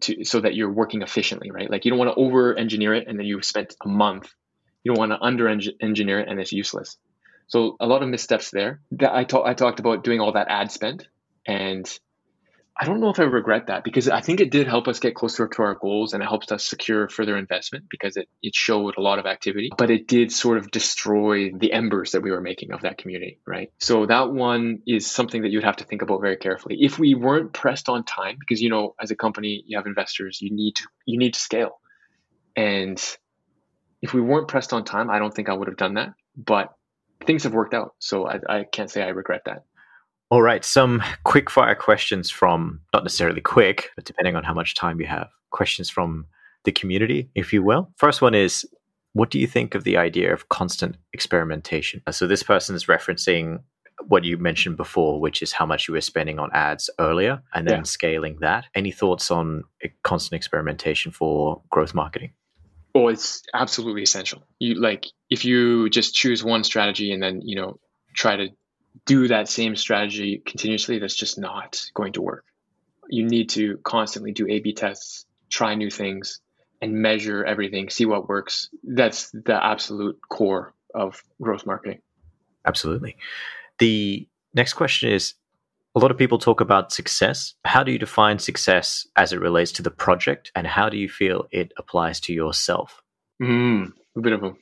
to 0.01 0.23
so 0.23 0.41
that 0.41 0.55
you're 0.55 0.71
working 0.71 1.01
efficiently, 1.01 1.51
right? 1.51 1.69
Like 1.69 1.85
you 1.85 1.91
don't 1.91 1.99
want 1.99 2.11
to 2.13 2.21
over 2.21 2.55
engineer 2.55 2.93
it 2.93 3.07
and 3.07 3.17
then 3.17 3.25
you've 3.25 3.45
spent 3.45 3.75
a 3.83 3.87
month. 3.87 4.29
You 4.83 4.93
don't 4.93 4.99
want 4.99 5.11
to 5.11 5.25
under 5.25 5.47
engineer 5.49 6.19
it 6.19 6.27
and 6.27 6.39
it's 6.39 6.51
useless. 6.51 6.97
So 7.47 7.77
a 7.79 7.87
lot 7.87 8.03
of 8.03 8.09
missteps 8.09 8.51
there. 8.51 8.81
That 8.91 9.11
I, 9.11 9.21
I 9.21 9.53
talked 9.53 9.79
about 9.79 10.03
doing 10.03 10.19
all 10.19 10.33
that 10.33 10.47
ad 10.49 10.71
spend 10.71 11.07
and 11.45 11.89
I 12.79 12.85
don't 12.85 12.99
know 12.99 13.09
if 13.09 13.19
I 13.19 13.23
regret 13.23 13.67
that 13.67 13.83
because 13.83 14.07
I 14.07 14.21
think 14.21 14.39
it 14.39 14.51
did 14.51 14.67
help 14.67 14.87
us 14.87 14.99
get 14.99 15.15
closer 15.15 15.47
to 15.47 15.61
our 15.63 15.73
goals 15.73 16.13
and 16.13 16.21
it 16.21 16.27
helped 16.27 16.51
us 16.51 16.63
secure 16.63 17.09
further 17.09 17.35
investment 17.35 17.85
because 17.89 18.17
it, 18.17 18.29
it 18.43 18.53
showed 18.53 18.97
a 18.97 19.01
lot 19.01 19.17
of 19.17 19.25
activity, 19.25 19.71
but 19.75 19.89
it 19.89 20.07
did 20.07 20.31
sort 20.31 20.59
of 20.59 20.69
destroy 20.69 21.51
the 21.51 21.73
embers 21.73 22.11
that 22.11 22.21
we 22.21 22.29
were 22.29 22.41
making 22.41 22.71
of 22.71 22.81
that 22.81 22.99
community, 22.99 23.39
right? 23.47 23.71
So 23.79 24.05
that 24.05 24.31
one 24.31 24.83
is 24.85 25.09
something 25.09 25.41
that 25.41 25.49
you'd 25.49 25.63
have 25.63 25.77
to 25.77 25.85
think 25.85 26.03
about 26.03 26.21
very 26.21 26.37
carefully. 26.37 26.77
If 26.79 26.99
we 26.99 27.15
weren't 27.15 27.51
pressed 27.51 27.89
on 27.89 28.03
time, 28.03 28.37
because 28.39 28.61
you 28.61 28.69
know, 28.69 28.93
as 29.01 29.09
a 29.09 29.15
company, 29.15 29.63
you 29.65 29.77
have 29.77 29.87
investors, 29.87 30.39
you 30.39 30.51
need 30.51 30.75
to 30.75 30.83
you 31.05 31.17
need 31.17 31.33
to 31.33 31.39
scale. 31.39 31.79
And 32.55 33.01
if 34.03 34.13
we 34.13 34.21
weren't 34.21 34.47
pressed 34.47 34.73
on 34.73 34.83
time, 34.83 35.09
I 35.09 35.17
don't 35.17 35.33
think 35.33 35.49
I 35.49 35.53
would 35.53 35.67
have 35.67 35.77
done 35.77 35.95
that. 35.95 36.13
But 36.35 36.73
things 37.25 37.43
have 37.43 37.53
worked 37.53 37.73
out. 37.73 37.95
So 37.99 38.27
I, 38.27 38.39
I 38.47 38.63
can't 38.63 38.91
say 38.91 39.01
I 39.01 39.09
regret 39.09 39.41
that. 39.45 39.63
All 40.29 40.41
right, 40.41 40.65
some 40.65 41.01
quick 41.23 41.49
fire 41.49 41.75
questions 41.75 42.29
from 42.29 42.81
not 42.93 43.03
necessarily 43.03 43.39
quick, 43.39 43.91
but 43.95 44.03
depending 44.03 44.35
on 44.35 44.43
how 44.43 44.53
much 44.53 44.75
time 44.75 44.99
you 44.99 45.07
have, 45.07 45.29
questions 45.51 45.89
from 45.89 46.25
the 46.65 46.71
community, 46.73 47.29
if 47.33 47.53
you 47.53 47.63
will. 47.63 47.89
First 47.95 48.21
one 48.21 48.35
is 48.35 48.65
what 49.13 49.31
do 49.31 49.39
you 49.39 49.47
think 49.47 49.73
of 49.73 49.85
the 49.85 49.95
idea 49.95 50.33
of 50.33 50.49
constant 50.49 50.97
experimentation? 51.13 52.01
So 52.11 52.27
this 52.27 52.43
person 52.43 52.75
is 52.75 52.85
referencing 52.85 53.61
what 54.07 54.25
you 54.25 54.37
mentioned 54.37 54.75
before, 54.77 55.19
which 55.19 55.41
is 55.41 55.53
how 55.53 55.65
much 55.65 55.87
you 55.87 55.93
were 55.93 56.01
spending 56.01 56.39
on 56.39 56.49
ads 56.53 56.89
earlier 56.99 57.41
and 57.53 57.67
then 57.67 57.79
yeah. 57.79 57.83
scaling 57.83 58.37
that. 58.41 58.65
Any 58.75 58.91
thoughts 58.91 59.31
on 59.31 59.63
constant 60.03 60.37
experimentation 60.37 61.11
for 61.11 61.61
growth 61.71 61.93
marketing? 61.93 62.33
Oh, 62.93 63.07
it's 63.07 63.41
absolutely 63.53 64.03
essential. 64.03 64.43
You 64.59 64.75
like 64.75 65.07
if 65.29 65.45
you 65.45 65.89
just 65.89 66.13
choose 66.13 66.43
one 66.43 66.63
strategy 66.63 67.11
and 67.11 67.23
then, 67.23 67.41
you 67.43 67.55
know, 67.55 67.79
try 68.13 68.35
to 68.35 68.49
do 69.05 69.27
that 69.27 69.49
same 69.49 69.75
strategy 69.75 70.41
continuously, 70.45 70.99
that's 70.99 71.15
just 71.15 71.37
not 71.37 71.85
going 71.93 72.13
to 72.13 72.21
work. 72.21 72.45
You 73.09 73.25
need 73.25 73.49
to 73.51 73.77
constantly 73.83 74.31
do 74.31 74.47
A 74.47 74.59
B 74.59 74.73
tests, 74.73 75.25
try 75.49 75.75
new 75.75 75.89
things, 75.89 76.41
and 76.81 76.93
measure 76.93 77.43
everything, 77.43 77.89
see 77.89 78.05
what 78.05 78.27
works. 78.27 78.69
That's 78.83 79.31
the 79.31 79.63
absolute 79.63 80.19
core 80.29 80.73
of 80.93 81.23
growth 81.41 81.65
marketing. 81.65 82.01
Absolutely. 82.65 83.17
The 83.79 84.27
next 84.53 84.73
question 84.73 85.11
is 85.11 85.35
a 85.95 85.99
lot 85.99 86.11
of 86.11 86.17
people 86.17 86.37
talk 86.37 86.61
about 86.61 86.91
success. 86.91 87.55
How 87.65 87.83
do 87.83 87.91
you 87.91 87.97
define 87.97 88.39
success 88.39 89.07
as 89.15 89.33
it 89.33 89.39
relates 89.39 89.71
to 89.73 89.81
the 89.81 89.89
project, 89.89 90.51
and 90.53 90.67
how 90.67 90.89
do 90.89 90.97
you 90.97 91.09
feel 91.09 91.47
it 91.51 91.71
applies 91.77 92.19
to 92.21 92.33
yourself? 92.33 93.01
Mm, 93.41 93.93
a 94.15 94.19
bit 94.21 94.33
of 94.33 94.43
a 94.43 94.53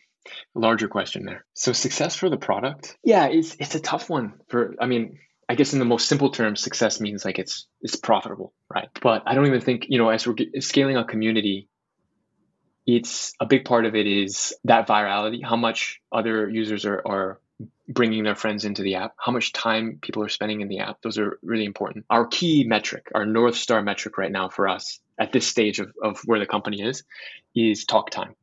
larger 0.53 0.87
question 0.87 1.25
there. 1.25 1.45
So 1.53 1.73
success 1.73 2.15
for 2.15 2.29
the 2.29 2.37
product, 2.37 2.97
yeah, 3.03 3.27
it's 3.27 3.55
it's 3.59 3.75
a 3.75 3.79
tough 3.79 4.09
one. 4.09 4.33
For 4.49 4.75
I 4.79 4.85
mean, 4.85 5.19
I 5.47 5.55
guess 5.55 5.73
in 5.73 5.79
the 5.79 5.85
most 5.85 6.07
simple 6.07 6.29
terms, 6.31 6.61
success 6.61 6.99
means 6.99 7.25
like 7.25 7.39
it's 7.39 7.67
it's 7.81 7.95
profitable, 7.95 8.53
right? 8.73 8.89
But 9.01 9.23
I 9.25 9.35
don't 9.35 9.47
even 9.47 9.61
think 9.61 9.85
you 9.89 9.97
know 9.97 10.09
as 10.09 10.25
we're 10.25 10.35
scaling 10.59 10.97
a 10.97 11.05
community, 11.05 11.67
it's 12.85 13.33
a 13.39 13.45
big 13.45 13.65
part 13.65 13.85
of 13.85 13.95
it 13.95 14.07
is 14.07 14.55
that 14.63 14.87
virality, 14.87 15.43
how 15.43 15.55
much 15.55 16.01
other 16.11 16.49
users 16.49 16.85
are 16.85 17.01
are 17.05 17.39
bringing 17.87 18.23
their 18.23 18.35
friends 18.35 18.65
into 18.65 18.81
the 18.81 18.95
app, 18.95 19.13
how 19.17 19.31
much 19.31 19.53
time 19.53 19.99
people 20.01 20.23
are 20.23 20.29
spending 20.29 20.61
in 20.61 20.67
the 20.67 20.79
app. 20.79 21.01
Those 21.01 21.17
are 21.17 21.39
really 21.43 21.65
important. 21.65 22.05
Our 22.09 22.25
key 22.27 22.63
metric, 22.63 23.07
our 23.13 23.25
North 23.25 23.55
Star 23.55 23.81
metric 23.81 24.17
right 24.17 24.31
now 24.31 24.49
for 24.49 24.67
us 24.67 24.99
at 25.19 25.31
this 25.31 25.47
stage 25.47 25.79
of, 25.79 25.93
of 26.01 26.19
where 26.25 26.39
the 26.39 26.45
company 26.45 26.81
is, 26.81 27.03
is 27.55 27.85
talk 27.85 28.09
time. 28.09 28.35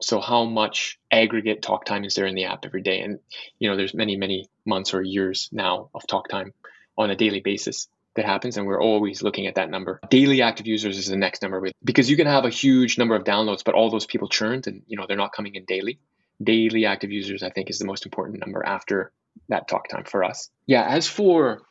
So 0.00 0.20
how 0.20 0.44
much 0.44 0.98
aggregate 1.10 1.62
talk 1.62 1.84
time 1.84 2.04
is 2.04 2.14
there 2.14 2.26
in 2.26 2.34
the 2.34 2.44
app 2.44 2.64
every 2.64 2.82
day? 2.82 3.00
And 3.00 3.18
you 3.58 3.68
know, 3.68 3.76
there's 3.76 3.94
many, 3.94 4.16
many 4.16 4.48
months 4.64 4.94
or 4.94 5.02
years 5.02 5.48
now 5.52 5.90
of 5.94 6.06
talk 6.06 6.28
time 6.28 6.52
on 6.96 7.10
a 7.10 7.16
daily 7.16 7.40
basis 7.40 7.88
that 8.16 8.26
happens 8.26 8.56
and 8.56 8.66
we're 8.66 8.82
always 8.82 9.22
looking 9.22 9.46
at 9.46 9.54
that 9.56 9.70
number. 9.70 10.00
Daily 10.10 10.42
active 10.42 10.66
users 10.66 10.98
is 10.98 11.06
the 11.06 11.16
next 11.16 11.42
number 11.42 11.68
because 11.84 12.10
you 12.10 12.16
can 12.16 12.26
have 12.26 12.44
a 12.44 12.50
huge 12.50 12.98
number 12.98 13.14
of 13.14 13.24
downloads 13.24 13.64
but 13.64 13.74
all 13.74 13.90
those 13.90 14.06
people 14.06 14.28
churned 14.28 14.66
and 14.66 14.82
you 14.86 14.98
know 14.98 15.06
they're 15.06 15.16
not 15.16 15.32
coming 15.32 15.54
in 15.54 15.64
daily. 15.64 15.98
Daily 16.42 16.86
active 16.86 17.10
users 17.10 17.42
i 17.42 17.50
think 17.50 17.70
is 17.70 17.78
the 17.78 17.86
most 17.86 18.04
important 18.04 18.38
number 18.40 18.64
after 18.64 19.12
that 19.48 19.68
talk 19.68 19.88
time 19.88 20.04
for 20.04 20.22
us. 20.24 20.50
Yeah 20.66 20.84
as 20.86 21.08
for 21.08 21.62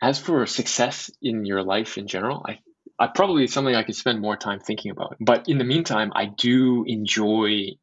as 0.00 0.18
for 0.18 0.46
success 0.46 1.10
in 1.20 1.44
your 1.44 1.62
life 1.62 1.98
in 1.98 2.06
general 2.06 2.44
i 2.46 2.58
I 2.98 3.06
probably 3.06 3.46
something 3.46 3.74
I 3.74 3.84
could 3.84 3.94
spend 3.94 4.20
more 4.20 4.36
time 4.36 4.60
thinking 4.60 4.90
about. 4.90 5.16
But 5.20 5.48
in 5.48 5.58
the 5.58 5.64
meantime, 5.64 6.12
I 6.14 6.26
do 6.26 6.84
enjoy 6.86 7.76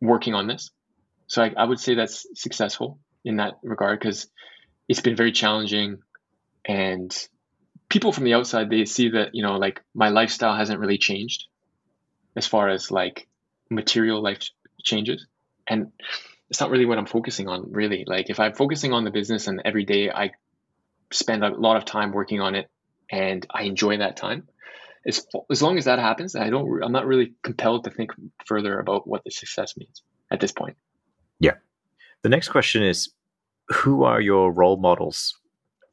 working 0.00 0.34
on 0.34 0.46
this. 0.46 0.70
So 1.26 1.42
I, 1.42 1.52
I 1.56 1.64
would 1.64 1.80
say 1.80 1.94
that's 1.94 2.26
successful 2.34 3.00
in 3.24 3.36
that 3.38 3.54
regard 3.62 3.98
because 3.98 4.28
it's 4.88 5.00
been 5.00 5.16
very 5.16 5.32
challenging 5.32 5.98
and 6.64 7.14
people 7.88 8.12
from 8.12 8.24
the 8.24 8.34
outside 8.34 8.70
they 8.70 8.84
see 8.84 9.10
that 9.10 9.34
you 9.34 9.42
know 9.42 9.56
like 9.56 9.82
my 9.94 10.08
lifestyle 10.08 10.56
hasn't 10.56 10.80
really 10.80 10.98
changed 10.98 11.46
as 12.36 12.46
far 12.46 12.68
as 12.68 12.90
like 12.90 13.28
material 13.70 14.22
life 14.22 14.40
changes 14.82 15.26
and 15.68 15.92
it's 16.50 16.60
not 16.60 16.70
really 16.70 16.86
what 16.86 16.98
i'm 16.98 17.06
focusing 17.06 17.48
on 17.48 17.72
really 17.72 18.04
like 18.06 18.30
if 18.30 18.40
i'm 18.40 18.54
focusing 18.54 18.92
on 18.92 19.04
the 19.04 19.10
business 19.10 19.46
and 19.46 19.62
every 19.64 19.84
day 19.84 20.10
i 20.10 20.30
spend 21.12 21.44
a 21.44 21.48
lot 21.48 21.76
of 21.76 21.84
time 21.84 22.12
working 22.12 22.40
on 22.40 22.54
it 22.54 22.68
and 23.10 23.46
I 23.50 23.62
enjoy 23.62 23.98
that 23.98 24.16
time. 24.16 24.48
As, 25.06 25.24
as 25.50 25.62
long 25.62 25.78
as 25.78 25.84
that 25.84 25.98
happens, 25.98 26.34
I 26.34 26.50
don't. 26.50 26.82
I'm 26.82 26.92
not 26.92 27.06
really 27.06 27.34
compelled 27.42 27.84
to 27.84 27.90
think 27.90 28.10
further 28.44 28.80
about 28.80 29.06
what 29.06 29.22
the 29.24 29.30
success 29.30 29.76
means 29.76 30.02
at 30.32 30.40
this 30.40 30.52
point. 30.52 30.76
Yeah. 31.38 31.52
The 32.22 32.28
next 32.28 32.48
question 32.48 32.82
is, 32.82 33.10
who 33.68 34.02
are 34.02 34.20
your 34.20 34.50
role 34.50 34.78
models, 34.78 35.38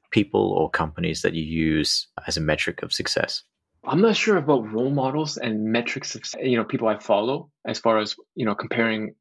people 0.09 0.53
or 0.53 0.69
companies 0.69 1.21
that 1.21 1.33
you 1.33 1.43
use 1.43 2.07
as 2.27 2.37
a 2.37 2.41
metric 2.41 2.81
of 2.81 2.91
success? 2.91 3.43
I'm 3.85 4.01
not 4.01 4.15
sure 4.15 4.37
about 4.37 4.71
role 4.71 4.89
models 4.89 5.37
and 5.37 5.65
metrics 5.65 6.15
of 6.15 6.23
you 6.41 6.57
know 6.57 6.63
people 6.63 6.87
I 6.87 6.97
follow 6.97 7.51
as 7.67 7.79
far 7.79 7.99
as 7.99 8.15
you 8.33 8.45
know 8.45 8.55
comparing 8.55 9.15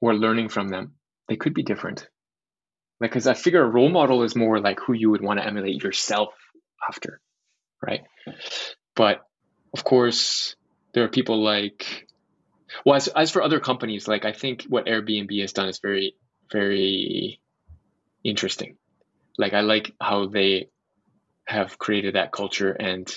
or 0.00 0.14
learning 0.14 0.48
from 0.48 0.68
them. 0.68 0.94
They 1.28 1.36
could 1.36 1.52
be 1.52 1.62
different. 1.62 2.08
Like, 3.00 3.10
because 3.10 3.26
I 3.26 3.34
figure 3.34 3.62
a 3.62 3.68
role 3.68 3.90
model 3.90 4.22
is 4.22 4.34
more 4.34 4.58
like 4.58 4.80
who 4.80 4.92
you 4.92 5.10
would 5.10 5.20
want 5.20 5.38
to 5.38 5.46
emulate 5.46 5.82
yourself 5.82 6.30
after, 6.86 7.20
right? 7.82 8.02
But 8.94 9.24
of 9.72 9.84
course, 9.84 10.56
there 10.92 11.04
are 11.04 11.08
people 11.08 11.42
like, 11.42 12.06
well, 12.84 12.96
as, 12.96 13.08
as 13.08 13.30
for 13.30 13.42
other 13.42 13.60
companies, 13.60 14.08
like 14.08 14.24
I 14.24 14.32
think 14.32 14.64
what 14.68 14.86
Airbnb 14.86 15.40
has 15.40 15.52
done 15.52 15.68
is 15.68 15.78
very, 15.80 16.14
very 16.50 17.40
interesting. 18.24 18.76
Like 19.36 19.54
I 19.54 19.60
like 19.60 19.92
how 20.00 20.26
they 20.26 20.68
have 21.46 21.78
created 21.78 22.14
that 22.14 22.32
culture 22.32 22.72
and 22.72 23.08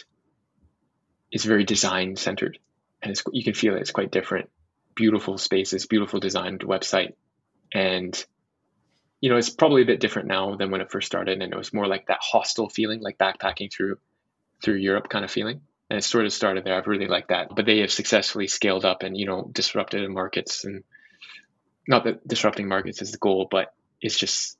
it's 1.31 1.45
very 1.45 1.63
design 1.63 2.15
centered 2.15 2.59
and 3.01 3.19
you 3.31 3.43
can 3.43 3.53
feel 3.53 3.75
it. 3.75 3.81
It's 3.81 3.91
quite 3.91 4.11
different. 4.11 4.49
Beautiful 4.95 5.37
spaces, 5.37 5.85
beautiful 5.85 6.19
designed 6.19 6.61
website, 6.61 7.13
and 7.73 8.13
you 9.21 9.29
know, 9.29 9.37
it's 9.37 9.51
probably 9.51 9.83
a 9.83 9.85
bit 9.85 9.99
different 9.99 10.27
now 10.27 10.55
than 10.55 10.71
when 10.71 10.81
it 10.81 10.91
first 10.91 11.05
started, 11.05 11.41
and 11.41 11.53
it 11.53 11.57
was 11.57 11.73
more 11.73 11.87
like 11.87 12.07
that 12.07 12.19
hostile 12.21 12.69
feeling, 12.69 13.01
like 13.01 13.19
backpacking 13.19 13.71
through 13.71 13.97
through 14.63 14.75
Europe 14.75 15.09
kind 15.09 15.23
of 15.23 15.31
feeling. 15.31 15.61
And 15.89 15.99
it 15.99 16.03
sort 16.03 16.25
of 16.25 16.33
started 16.33 16.63
there. 16.63 16.75
I've 16.75 16.87
really 16.87 17.07
liked 17.07 17.29
that. 17.29 17.55
But 17.55 17.65
they 17.65 17.79
have 17.79 17.91
successfully 17.91 18.47
scaled 18.47 18.85
up 18.85 19.03
and 19.03 19.15
you 19.15 19.27
know 19.27 19.49
disrupted 19.51 20.09
markets, 20.09 20.65
and 20.65 20.83
not 21.87 22.03
that 22.05 22.27
disrupting 22.27 22.67
markets 22.67 23.01
is 23.01 23.11
the 23.11 23.19
goal, 23.19 23.47
but 23.49 23.73
it's 24.01 24.17
just 24.17 24.57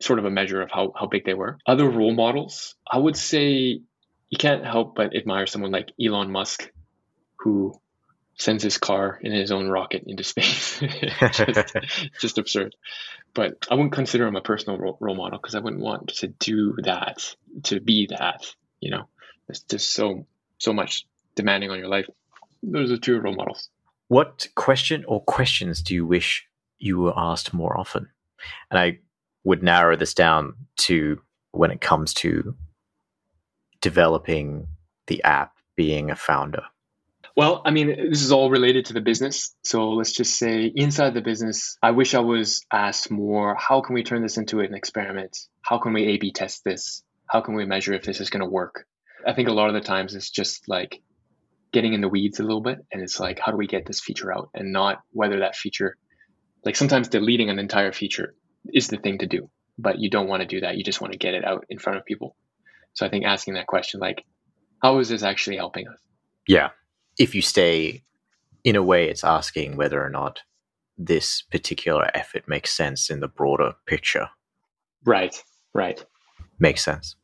sort 0.00 0.18
of 0.18 0.26
a 0.26 0.30
measure 0.30 0.60
of 0.60 0.70
how 0.70 0.92
how 0.94 1.06
big 1.06 1.24
they 1.24 1.34
were. 1.34 1.58
Other 1.66 1.88
role 1.88 2.14
models, 2.14 2.74
I 2.90 2.98
would 2.98 3.16
say, 3.16 3.80
you 4.28 4.38
can't 4.38 4.66
help 4.66 4.96
but 4.96 5.16
admire 5.16 5.46
someone 5.46 5.72
like 5.72 5.92
Elon 6.00 6.30
Musk, 6.30 6.70
who 7.38 7.80
sends 8.38 8.62
his 8.62 8.78
car 8.78 9.18
in 9.20 9.32
his 9.32 9.50
own 9.50 9.68
rocket 9.68 10.04
into 10.06 10.22
space. 10.22 10.80
just, 11.32 11.76
just, 12.20 12.38
absurd. 12.38 12.74
But 13.34 13.66
I 13.70 13.74
wouldn't 13.74 13.92
consider 13.92 14.26
him 14.26 14.36
a 14.36 14.40
personal 14.40 14.78
role, 14.78 14.96
role 15.00 15.16
model 15.16 15.38
because 15.38 15.54
I 15.54 15.60
wouldn't 15.60 15.82
want 15.82 16.08
to 16.16 16.28
do 16.28 16.76
that, 16.84 17.34
to 17.64 17.80
be 17.80 18.06
that. 18.10 18.46
You 18.80 18.92
know, 18.92 19.08
it's 19.48 19.60
just 19.60 19.92
so 19.92 20.26
so 20.58 20.72
much 20.72 21.06
demanding 21.34 21.70
on 21.70 21.78
your 21.78 21.88
life. 21.88 22.08
Those 22.62 22.90
are 22.92 22.96
two 22.96 23.20
role 23.20 23.34
models. 23.34 23.68
What 24.06 24.48
question 24.54 25.04
or 25.06 25.22
questions 25.22 25.82
do 25.82 25.94
you 25.94 26.06
wish 26.06 26.46
you 26.78 26.98
were 26.98 27.12
asked 27.16 27.52
more 27.52 27.78
often? 27.78 28.08
And 28.70 28.78
I 28.78 29.00
would 29.44 29.62
narrow 29.62 29.96
this 29.96 30.14
down 30.14 30.54
to 30.76 31.20
when 31.50 31.70
it 31.70 31.80
comes 31.80 32.14
to 32.14 32.54
developing 33.80 34.68
the 35.06 35.22
app, 35.24 35.56
being 35.76 36.10
a 36.10 36.16
founder. 36.16 36.62
Well, 37.38 37.62
I 37.64 37.70
mean, 37.70 38.10
this 38.10 38.24
is 38.24 38.32
all 38.32 38.50
related 38.50 38.86
to 38.86 38.94
the 38.94 39.00
business. 39.00 39.54
So 39.62 39.90
let's 39.90 40.10
just 40.10 40.36
say 40.36 40.72
inside 40.74 41.14
the 41.14 41.20
business, 41.20 41.78
I 41.80 41.92
wish 41.92 42.14
I 42.14 42.18
was 42.18 42.66
asked 42.72 43.12
more 43.12 43.54
how 43.54 43.80
can 43.80 43.94
we 43.94 44.02
turn 44.02 44.22
this 44.22 44.38
into 44.38 44.58
an 44.58 44.74
experiment? 44.74 45.38
How 45.62 45.78
can 45.78 45.92
we 45.92 46.08
A 46.08 46.16
B 46.18 46.32
test 46.32 46.64
this? 46.64 47.04
How 47.28 47.40
can 47.40 47.54
we 47.54 47.64
measure 47.64 47.94
if 47.94 48.02
this 48.02 48.20
is 48.20 48.30
going 48.30 48.42
to 48.42 48.50
work? 48.50 48.86
I 49.24 49.34
think 49.34 49.48
a 49.48 49.52
lot 49.52 49.68
of 49.68 49.74
the 49.74 49.80
times 49.80 50.16
it's 50.16 50.30
just 50.30 50.68
like 50.68 51.00
getting 51.72 51.92
in 51.92 52.00
the 52.00 52.08
weeds 52.08 52.40
a 52.40 52.42
little 52.42 52.60
bit. 52.60 52.78
And 52.90 53.00
it's 53.00 53.20
like, 53.20 53.38
how 53.38 53.52
do 53.52 53.56
we 53.56 53.68
get 53.68 53.86
this 53.86 54.00
feature 54.00 54.36
out 54.36 54.50
and 54.52 54.72
not 54.72 54.98
whether 55.12 55.38
that 55.38 55.54
feature, 55.54 55.96
like 56.64 56.74
sometimes 56.74 57.06
deleting 57.06 57.50
an 57.50 57.60
entire 57.60 57.92
feature 57.92 58.34
is 58.74 58.88
the 58.88 58.96
thing 58.96 59.18
to 59.18 59.26
do, 59.26 59.48
but 59.78 60.00
you 60.00 60.10
don't 60.10 60.26
want 60.26 60.42
to 60.42 60.48
do 60.48 60.62
that. 60.62 60.76
You 60.76 60.82
just 60.82 61.00
want 61.00 61.12
to 61.12 61.18
get 61.18 61.34
it 61.34 61.44
out 61.44 61.66
in 61.70 61.78
front 61.78 62.00
of 62.00 62.04
people. 62.04 62.34
So 62.94 63.06
I 63.06 63.10
think 63.10 63.26
asking 63.26 63.54
that 63.54 63.68
question, 63.68 64.00
like, 64.00 64.24
how 64.82 64.98
is 64.98 65.08
this 65.08 65.22
actually 65.22 65.58
helping 65.58 65.86
us? 65.86 66.00
Yeah 66.48 66.70
if 67.18 67.34
you 67.34 67.42
stay 67.42 68.04
in 68.64 68.76
a 68.76 68.82
way, 68.82 69.08
it's 69.08 69.24
asking 69.24 69.76
whether 69.76 70.02
or 70.02 70.10
not 70.10 70.40
this 70.96 71.42
particular 71.42 72.10
effort 72.14 72.48
makes 72.48 72.72
sense 72.72 73.10
in 73.10 73.20
the 73.20 73.28
broader 73.28 73.74
picture. 73.86 74.28
Right, 75.04 75.42
right. 75.72 76.04
Makes 76.58 76.84
sense. 76.84 77.16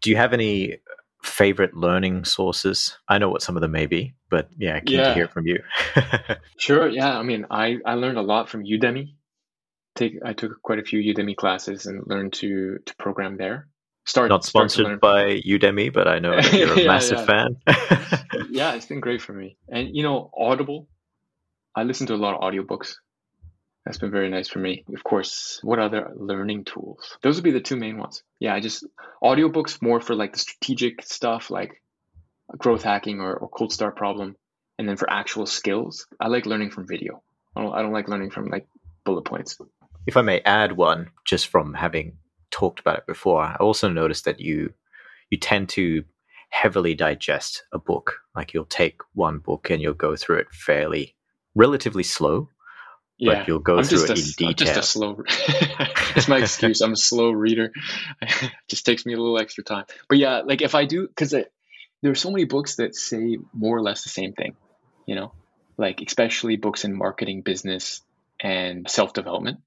Do 0.00 0.10
you 0.10 0.16
have 0.16 0.32
any 0.32 0.78
favorite 1.22 1.74
learning 1.74 2.24
sources? 2.24 2.98
I 3.08 3.18
know 3.18 3.28
what 3.28 3.42
some 3.42 3.56
of 3.56 3.60
them 3.60 3.72
may 3.72 3.86
be, 3.86 4.14
but 4.30 4.48
yeah, 4.56 4.80
keen 4.80 4.98
yeah. 4.98 5.08
to 5.08 5.14
hear 5.14 5.28
from 5.28 5.46
you. 5.46 5.62
sure. 6.58 6.88
Yeah. 6.88 7.18
I 7.18 7.22
mean, 7.22 7.46
I, 7.50 7.76
I 7.84 7.94
learned 7.94 8.18
a 8.18 8.22
lot 8.22 8.48
from 8.48 8.64
Udemy. 8.64 9.14
take 9.94 10.14
I 10.24 10.32
took 10.32 10.62
quite 10.62 10.78
a 10.78 10.84
few 10.84 11.00
Udemy 11.14 11.36
classes 11.36 11.86
and 11.86 12.02
learned 12.06 12.32
to 12.34 12.78
to 12.86 12.96
program 12.96 13.36
there. 13.36 13.68
Start 14.10 14.28
not 14.28 14.44
sponsored 14.44 14.86
start 14.86 15.00
by 15.00 15.40
Udemy, 15.46 15.92
but 15.92 16.08
I 16.08 16.18
know 16.18 16.36
you're 16.52 16.72
a 16.74 16.80
Yeah, 16.80 16.86
massive 16.88 17.18
yeah. 17.20 17.26
fan. 17.26 17.56
yeah, 18.50 18.72
it's 18.74 18.86
been 18.86 19.00
great 19.00 19.22
for 19.22 19.32
me. 19.32 19.56
And 19.68 19.94
you 19.96 20.02
know, 20.02 20.30
Audible, 20.36 20.88
I 21.76 21.84
listen 21.84 22.08
to 22.08 22.14
a 22.14 22.22
lot 22.24 22.34
of 22.34 22.40
audiobooks. 22.40 22.94
That's 23.84 23.98
been 23.98 24.10
very 24.10 24.28
nice 24.28 24.48
for 24.48 24.58
me. 24.58 24.84
Of 24.94 25.04
course, 25.04 25.60
what 25.62 25.78
other 25.78 26.10
learning 26.16 26.64
tools? 26.64 27.16
Those 27.22 27.36
would 27.36 27.44
be 27.44 27.52
the 27.52 27.60
two 27.60 27.76
main 27.76 27.98
ones. 27.98 28.22
Yeah, 28.40 28.52
I 28.54 28.60
just 28.60 28.84
audiobooks 29.22 29.80
more 29.80 30.00
for 30.00 30.14
like 30.16 30.32
the 30.32 30.38
strategic 30.40 31.02
stuff 31.02 31.48
like 31.50 31.80
growth 32.58 32.82
hacking 32.82 33.20
or, 33.20 33.32
or 33.36 33.48
cold 33.48 33.72
start 33.72 33.96
problem. 33.96 34.36
And 34.78 34.88
then 34.88 34.96
for 34.96 35.08
actual 35.10 35.46
skills, 35.46 36.06
I 36.20 36.26
like 36.28 36.46
learning 36.46 36.70
from 36.70 36.86
video. 36.88 37.22
I 37.54 37.62
don't, 37.62 37.74
I 37.74 37.82
don't 37.82 37.92
like 37.92 38.08
learning 38.08 38.30
from 38.30 38.48
like 38.48 38.66
bullet 39.04 39.24
points. 39.24 39.56
if 40.06 40.16
I 40.16 40.22
may 40.22 40.40
add 40.40 40.72
one, 40.76 41.10
just 41.24 41.46
from 41.48 41.74
having 41.74 42.18
talked 42.50 42.80
about 42.80 42.98
it 42.98 43.06
before, 43.06 43.42
I 43.42 43.56
also 43.56 43.88
noticed 43.88 44.24
that 44.24 44.40
you 44.40 44.72
you 45.30 45.38
tend 45.38 45.68
to 45.70 46.04
heavily 46.50 46.94
digest 46.94 47.64
a 47.72 47.78
book. 47.78 48.18
Like 48.34 48.52
you'll 48.52 48.64
take 48.64 49.00
one 49.14 49.38
book 49.38 49.70
and 49.70 49.80
you'll 49.80 49.94
go 49.94 50.16
through 50.16 50.38
it 50.38 50.52
fairly, 50.52 51.14
relatively 51.54 52.02
slow, 52.02 52.48
Yeah. 53.18 53.34
but 53.40 53.48
you'll 53.48 53.60
go 53.60 53.78
I'm 53.78 53.84
through 53.84 54.04
it 54.04 54.10
a, 54.10 54.12
in 54.14 54.18
I'm 54.18 54.24
just 54.24 54.38
detail. 54.38 54.78
a 54.78 54.82
slow. 54.82 55.22
it's 56.16 56.26
my 56.28 56.38
excuse. 56.38 56.80
I'm 56.80 56.92
a 56.92 56.96
slow 56.96 57.30
reader. 57.30 57.72
it 58.22 58.50
just 58.68 58.84
takes 58.84 59.06
me 59.06 59.12
a 59.14 59.16
little 59.16 59.38
extra 59.38 59.62
time. 59.62 59.84
But 60.08 60.18
yeah, 60.18 60.40
like 60.40 60.62
if 60.62 60.74
I 60.74 60.84
do, 60.86 61.06
because 61.06 61.30
there 61.30 61.46
are 62.10 62.14
so 62.16 62.30
many 62.32 62.44
books 62.44 62.76
that 62.76 62.96
say 62.96 63.38
more 63.52 63.76
or 63.76 63.82
less 63.82 64.02
the 64.02 64.08
same 64.10 64.32
thing, 64.32 64.56
you 65.06 65.14
know, 65.14 65.32
like 65.76 66.00
especially 66.04 66.56
books 66.56 66.84
in 66.84 66.92
marketing, 66.94 67.42
business, 67.42 68.02
and 68.40 68.90
self 68.90 69.12
development. 69.12 69.60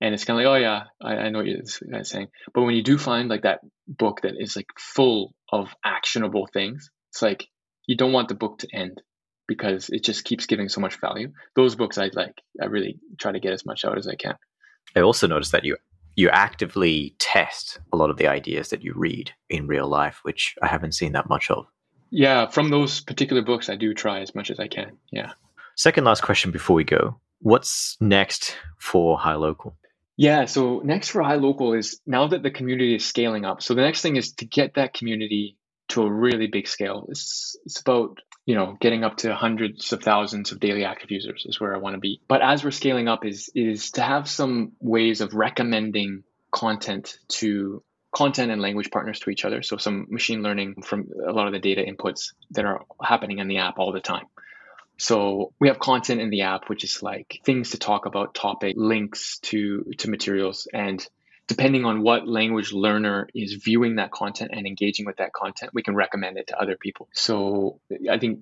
And 0.00 0.14
it's 0.14 0.24
kind 0.24 0.38
of 0.38 0.44
like, 0.44 0.52
oh 0.52 0.60
yeah, 0.60 0.82
I, 1.00 1.16
I 1.16 1.28
know 1.30 1.38
what 1.38 1.46
you're 1.46 1.62
guy's 1.90 2.10
saying. 2.10 2.28
But 2.52 2.62
when 2.62 2.74
you 2.74 2.82
do 2.82 2.98
find 2.98 3.28
like 3.28 3.42
that 3.42 3.60
book 3.88 4.22
that 4.22 4.34
is 4.38 4.56
like 4.56 4.66
full 4.78 5.34
of 5.50 5.74
actionable 5.84 6.48
things, 6.52 6.90
it's 7.10 7.22
like 7.22 7.48
you 7.86 7.96
don't 7.96 8.12
want 8.12 8.28
the 8.28 8.34
book 8.34 8.58
to 8.58 8.68
end 8.74 9.00
because 9.48 9.88
it 9.90 10.04
just 10.04 10.24
keeps 10.24 10.46
giving 10.46 10.68
so 10.68 10.80
much 10.80 11.00
value. 11.00 11.32
Those 11.54 11.76
books 11.76 11.98
I 11.98 12.10
like, 12.12 12.42
I 12.60 12.66
really 12.66 12.98
try 13.18 13.32
to 13.32 13.40
get 13.40 13.52
as 13.52 13.64
much 13.64 13.84
out 13.84 13.96
as 13.96 14.06
I 14.06 14.16
can. 14.16 14.34
I 14.94 15.00
also 15.00 15.26
noticed 15.26 15.52
that 15.52 15.64
you 15.64 15.76
you 16.16 16.30
actively 16.30 17.14
test 17.18 17.78
a 17.92 17.96
lot 17.96 18.08
of 18.08 18.16
the 18.16 18.26
ideas 18.26 18.70
that 18.70 18.82
you 18.82 18.94
read 18.96 19.32
in 19.50 19.66
real 19.66 19.86
life, 19.86 20.20
which 20.22 20.54
I 20.62 20.66
haven't 20.66 20.92
seen 20.92 21.12
that 21.12 21.28
much 21.28 21.50
of. 21.50 21.66
Yeah, 22.10 22.46
from 22.46 22.70
those 22.70 23.00
particular 23.00 23.42
books, 23.42 23.68
I 23.68 23.76
do 23.76 23.92
try 23.92 24.20
as 24.20 24.34
much 24.34 24.50
as 24.50 24.58
I 24.58 24.66
can. 24.66 24.96
Yeah. 25.12 25.32
Second 25.74 26.04
last 26.04 26.22
question 26.22 26.50
before 26.50 26.74
we 26.74 26.84
go. 26.84 27.20
What's 27.40 27.98
next 28.00 28.56
for 28.78 29.18
HiLocal? 29.18 29.74
Yeah. 30.16 30.46
So 30.46 30.80
next 30.82 31.08
for 31.08 31.22
HiLocal 31.22 31.78
is 31.78 32.00
now 32.06 32.28
that 32.28 32.42
the 32.42 32.50
community 32.50 32.94
is 32.96 33.04
scaling 33.04 33.44
up. 33.44 33.62
So 33.62 33.74
the 33.74 33.82
next 33.82 34.00
thing 34.00 34.16
is 34.16 34.32
to 34.34 34.46
get 34.46 34.74
that 34.74 34.94
community 34.94 35.56
to 35.88 36.02
a 36.02 36.12
really 36.12 36.46
big 36.46 36.66
scale. 36.66 37.06
It's 37.10 37.56
it's 37.64 37.80
about 37.80 38.18
you 38.44 38.54
know 38.54 38.76
getting 38.80 39.04
up 39.04 39.18
to 39.18 39.34
hundreds 39.34 39.92
of 39.92 40.02
thousands 40.02 40.52
of 40.52 40.60
daily 40.60 40.84
active 40.84 41.10
users 41.10 41.44
is 41.46 41.60
where 41.60 41.74
I 41.74 41.78
want 41.78 41.94
to 41.94 42.00
be. 42.00 42.20
But 42.28 42.42
as 42.42 42.64
we're 42.64 42.70
scaling 42.70 43.08
up, 43.08 43.24
is 43.24 43.50
is 43.54 43.92
to 43.92 44.02
have 44.02 44.28
some 44.28 44.72
ways 44.80 45.20
of 45.20 45.34
recommending 45.34 46.24
content 46.50 47.18
to 47.28 47.82
content 48.14 48.50
and 48.50 48.62
language 48.62 48.90
partners 48.90 49.20
to 49.20 49.30
each 49.30 49.44
other. 49.44 49.62
So 49.62 49.76
some 49.76 50.06
machine 50.08 50.42
learning 50.42 50.82
from 50.82 51.08
a 51.26 51.32
lot 51.32 51.46
of 51.46 51.52
the 51.52 51.58
data 51.58 51.82
inputs 51.82 52.32
that 52.52 52.64
are 52.64 52.80
happening 53.02 53.40
in 53.40 53.48
the 53.48 53.58
app 53.58 53.78
all 53.78 53.92
the 53.92 54.00
time. 54.00 54.24
So 54.98 55.52
we 55.60 55.68
have 55.68 55.78
content 55.78 56.20
in 56.20 56.30
the 56.30 56.42
app, 56.42 56.68
which 56.68 56.84
is 56.84 57.02
like 57.02 57.40
things 57.44 57.70
to 57.70 57.78
talk 57.78 58.06
about, 58.06 58.34
topic 58.34 58.74
links 58.78 59.38
to 59.40 59.84
to 59.98 60.10
materials, 60.10 60.66
and 60.72 61.06
depending 61.46 61.84
on 61.84 62.02
what 62.02 62.26
language 62.26 62.72
learner 62.72 63.28
is 63.34 63.54
viewing 63.54 63.96
that 63.96 64.10
content 64.10 64.50
and 64.52 64.66
engaging 64.66 65.06
with 65.06 65.18
that 65.18 65.32
content, 65.32 65.72
we 65.74 65.82
can 65.82 65.94
recommend 65.94 66.38
it 66.38 66.48
to 66.48 66.60
other 66.60 66.76
people. 66.76 67.08
So 67.12 67.80
I 68.10 68.18
think 68.18 68.40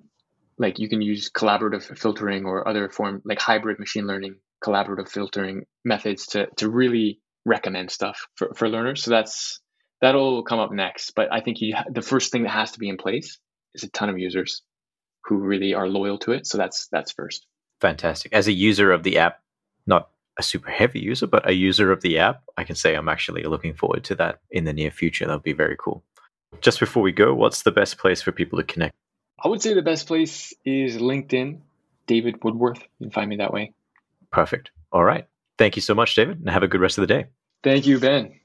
like 0.57 0.79
you 0.79 0.87
can 0.87 1.01
use 1.01 1.29
collaborative 1.29 1.97
filtering 1.97 2.45
or 2.45 2.67
other 2.67 2.89
form 2.89 3.21
like 3.25 3.39
hybrid 3.39 3.77
machine 3.77 4.07
learning 4.07 4.37
collaborative 4.63 5.09
filtering 5.09 5.65
methods 5.83 6.27
to 6.27 6.47
to 6.55 6.69
really 6.69 7.19
recommend 7.43 7.91
stuff 7.91 8.27
for, 8.35 8.53
for 8.55 8.69
learners. 8.69 9.03
So 9.03 9.11
that's 9.11 9.59
that'll 10.01 10.43
come 10.43 10.59
up 10.59 10.71
next. 10.71 11.11
But 11.15 11.33
I 11.33 11.41
think 11.41 11.59
you 11.59 11.75
the 11.91 12.01
first 12.01 12.31
thing 12.31 12.43
that 12.43 12.49
has 12.49 12.71
to 12.71 12.79
be 12.79 12.89
in 12.89 12.97
place 12.97 13.39
is 13.73 13.83
a 13.83 13.89
ton 13.89 14.09
of 14.09 14.17
users 14.17 14.61
who 15.25 15.37
really 15.37 15.73
are 15.73 15.87
loyal 15.87 16.17
to 16.19 16.31
it. 16.31 16.47
So 16.47 16.57
that's 16.57 16.87
that's 16.91 17.11
first. 17.11 17.47
Fantastic. 17.81 18.33
As 18.33 18.47
a 18.47 18.53
user 18.53 18.91
of 18.91 19.03
the 19.03 19.17
app, 19.17 19.41
not 19.85 20.09
a 20.37 20.43
super 20.43 20.69
heavy 20.69 20.99
user, 20.99 21.27
but 21.27 21.47
a 21.47 21.53
user 21.53 21.91
of 21.91 22.01
the 22.01 22.19
app, 22.19 22.43
I 22.57 22.63
can 22.63 22.75
say 22.75 22.95
I'm 22.95 23.09
actually 23.09 23.43
looking 23.43 23.73
forward 23.73 24.03
to 24.05 24.15
that 24.15 24.39
in 24.51 24.65
the 24.65 24.73
near 24.73 24.91
future. 24.91 25.25
That'll 25.25 25.39
be 25.39 25.53
very 25.53 25.77
cool. 25.79 26.03
Just 26.61 26.79
before 26.79 27.03
we 27.03 27.11
go, 27.11 27.33
what's 27.33 27.63
the 27.63 27.71
best 27.71 27.97
place 27.97 28.21
for 28.21 28.31
people 28.31 28.57
to 28.59 28.63
connect? 28.63 28.95
I 29.43 29.47
would 29.47 29.61
say 29.61 29.73
the 29.73 29.81
best 29.81 30.07
place 30.07 30.53
is 30.63 30.97
LinkedIn, 30.97 31.59
David 32.07 32.43
Woodworth. 32.43 32.79
You 32.99 33.05
can 33.05 33.11
find 33.11 33.29
me 33.29 33.37
that 33.37 33.53
way. 33.53 33.73
Perfect. 34.31 34.71
All 34.91 35.03
right. 35.03 35.27
Thank 35.57 35.75
you 35.75 35.81
so 35.81 35.95
much, 35.95 36.15
David, 36.15 36.39
and 36.39 36.49
have 36.49 36.63
a 36.63 36.67
good 36.67 36.81
rest 36.81 36.97
of 36.97 37.01
the 37.01 37.13
day. 37.13 37.27
Thank 37.63 37.87
you, 37.87 37.99
Ben. 37.99 38.39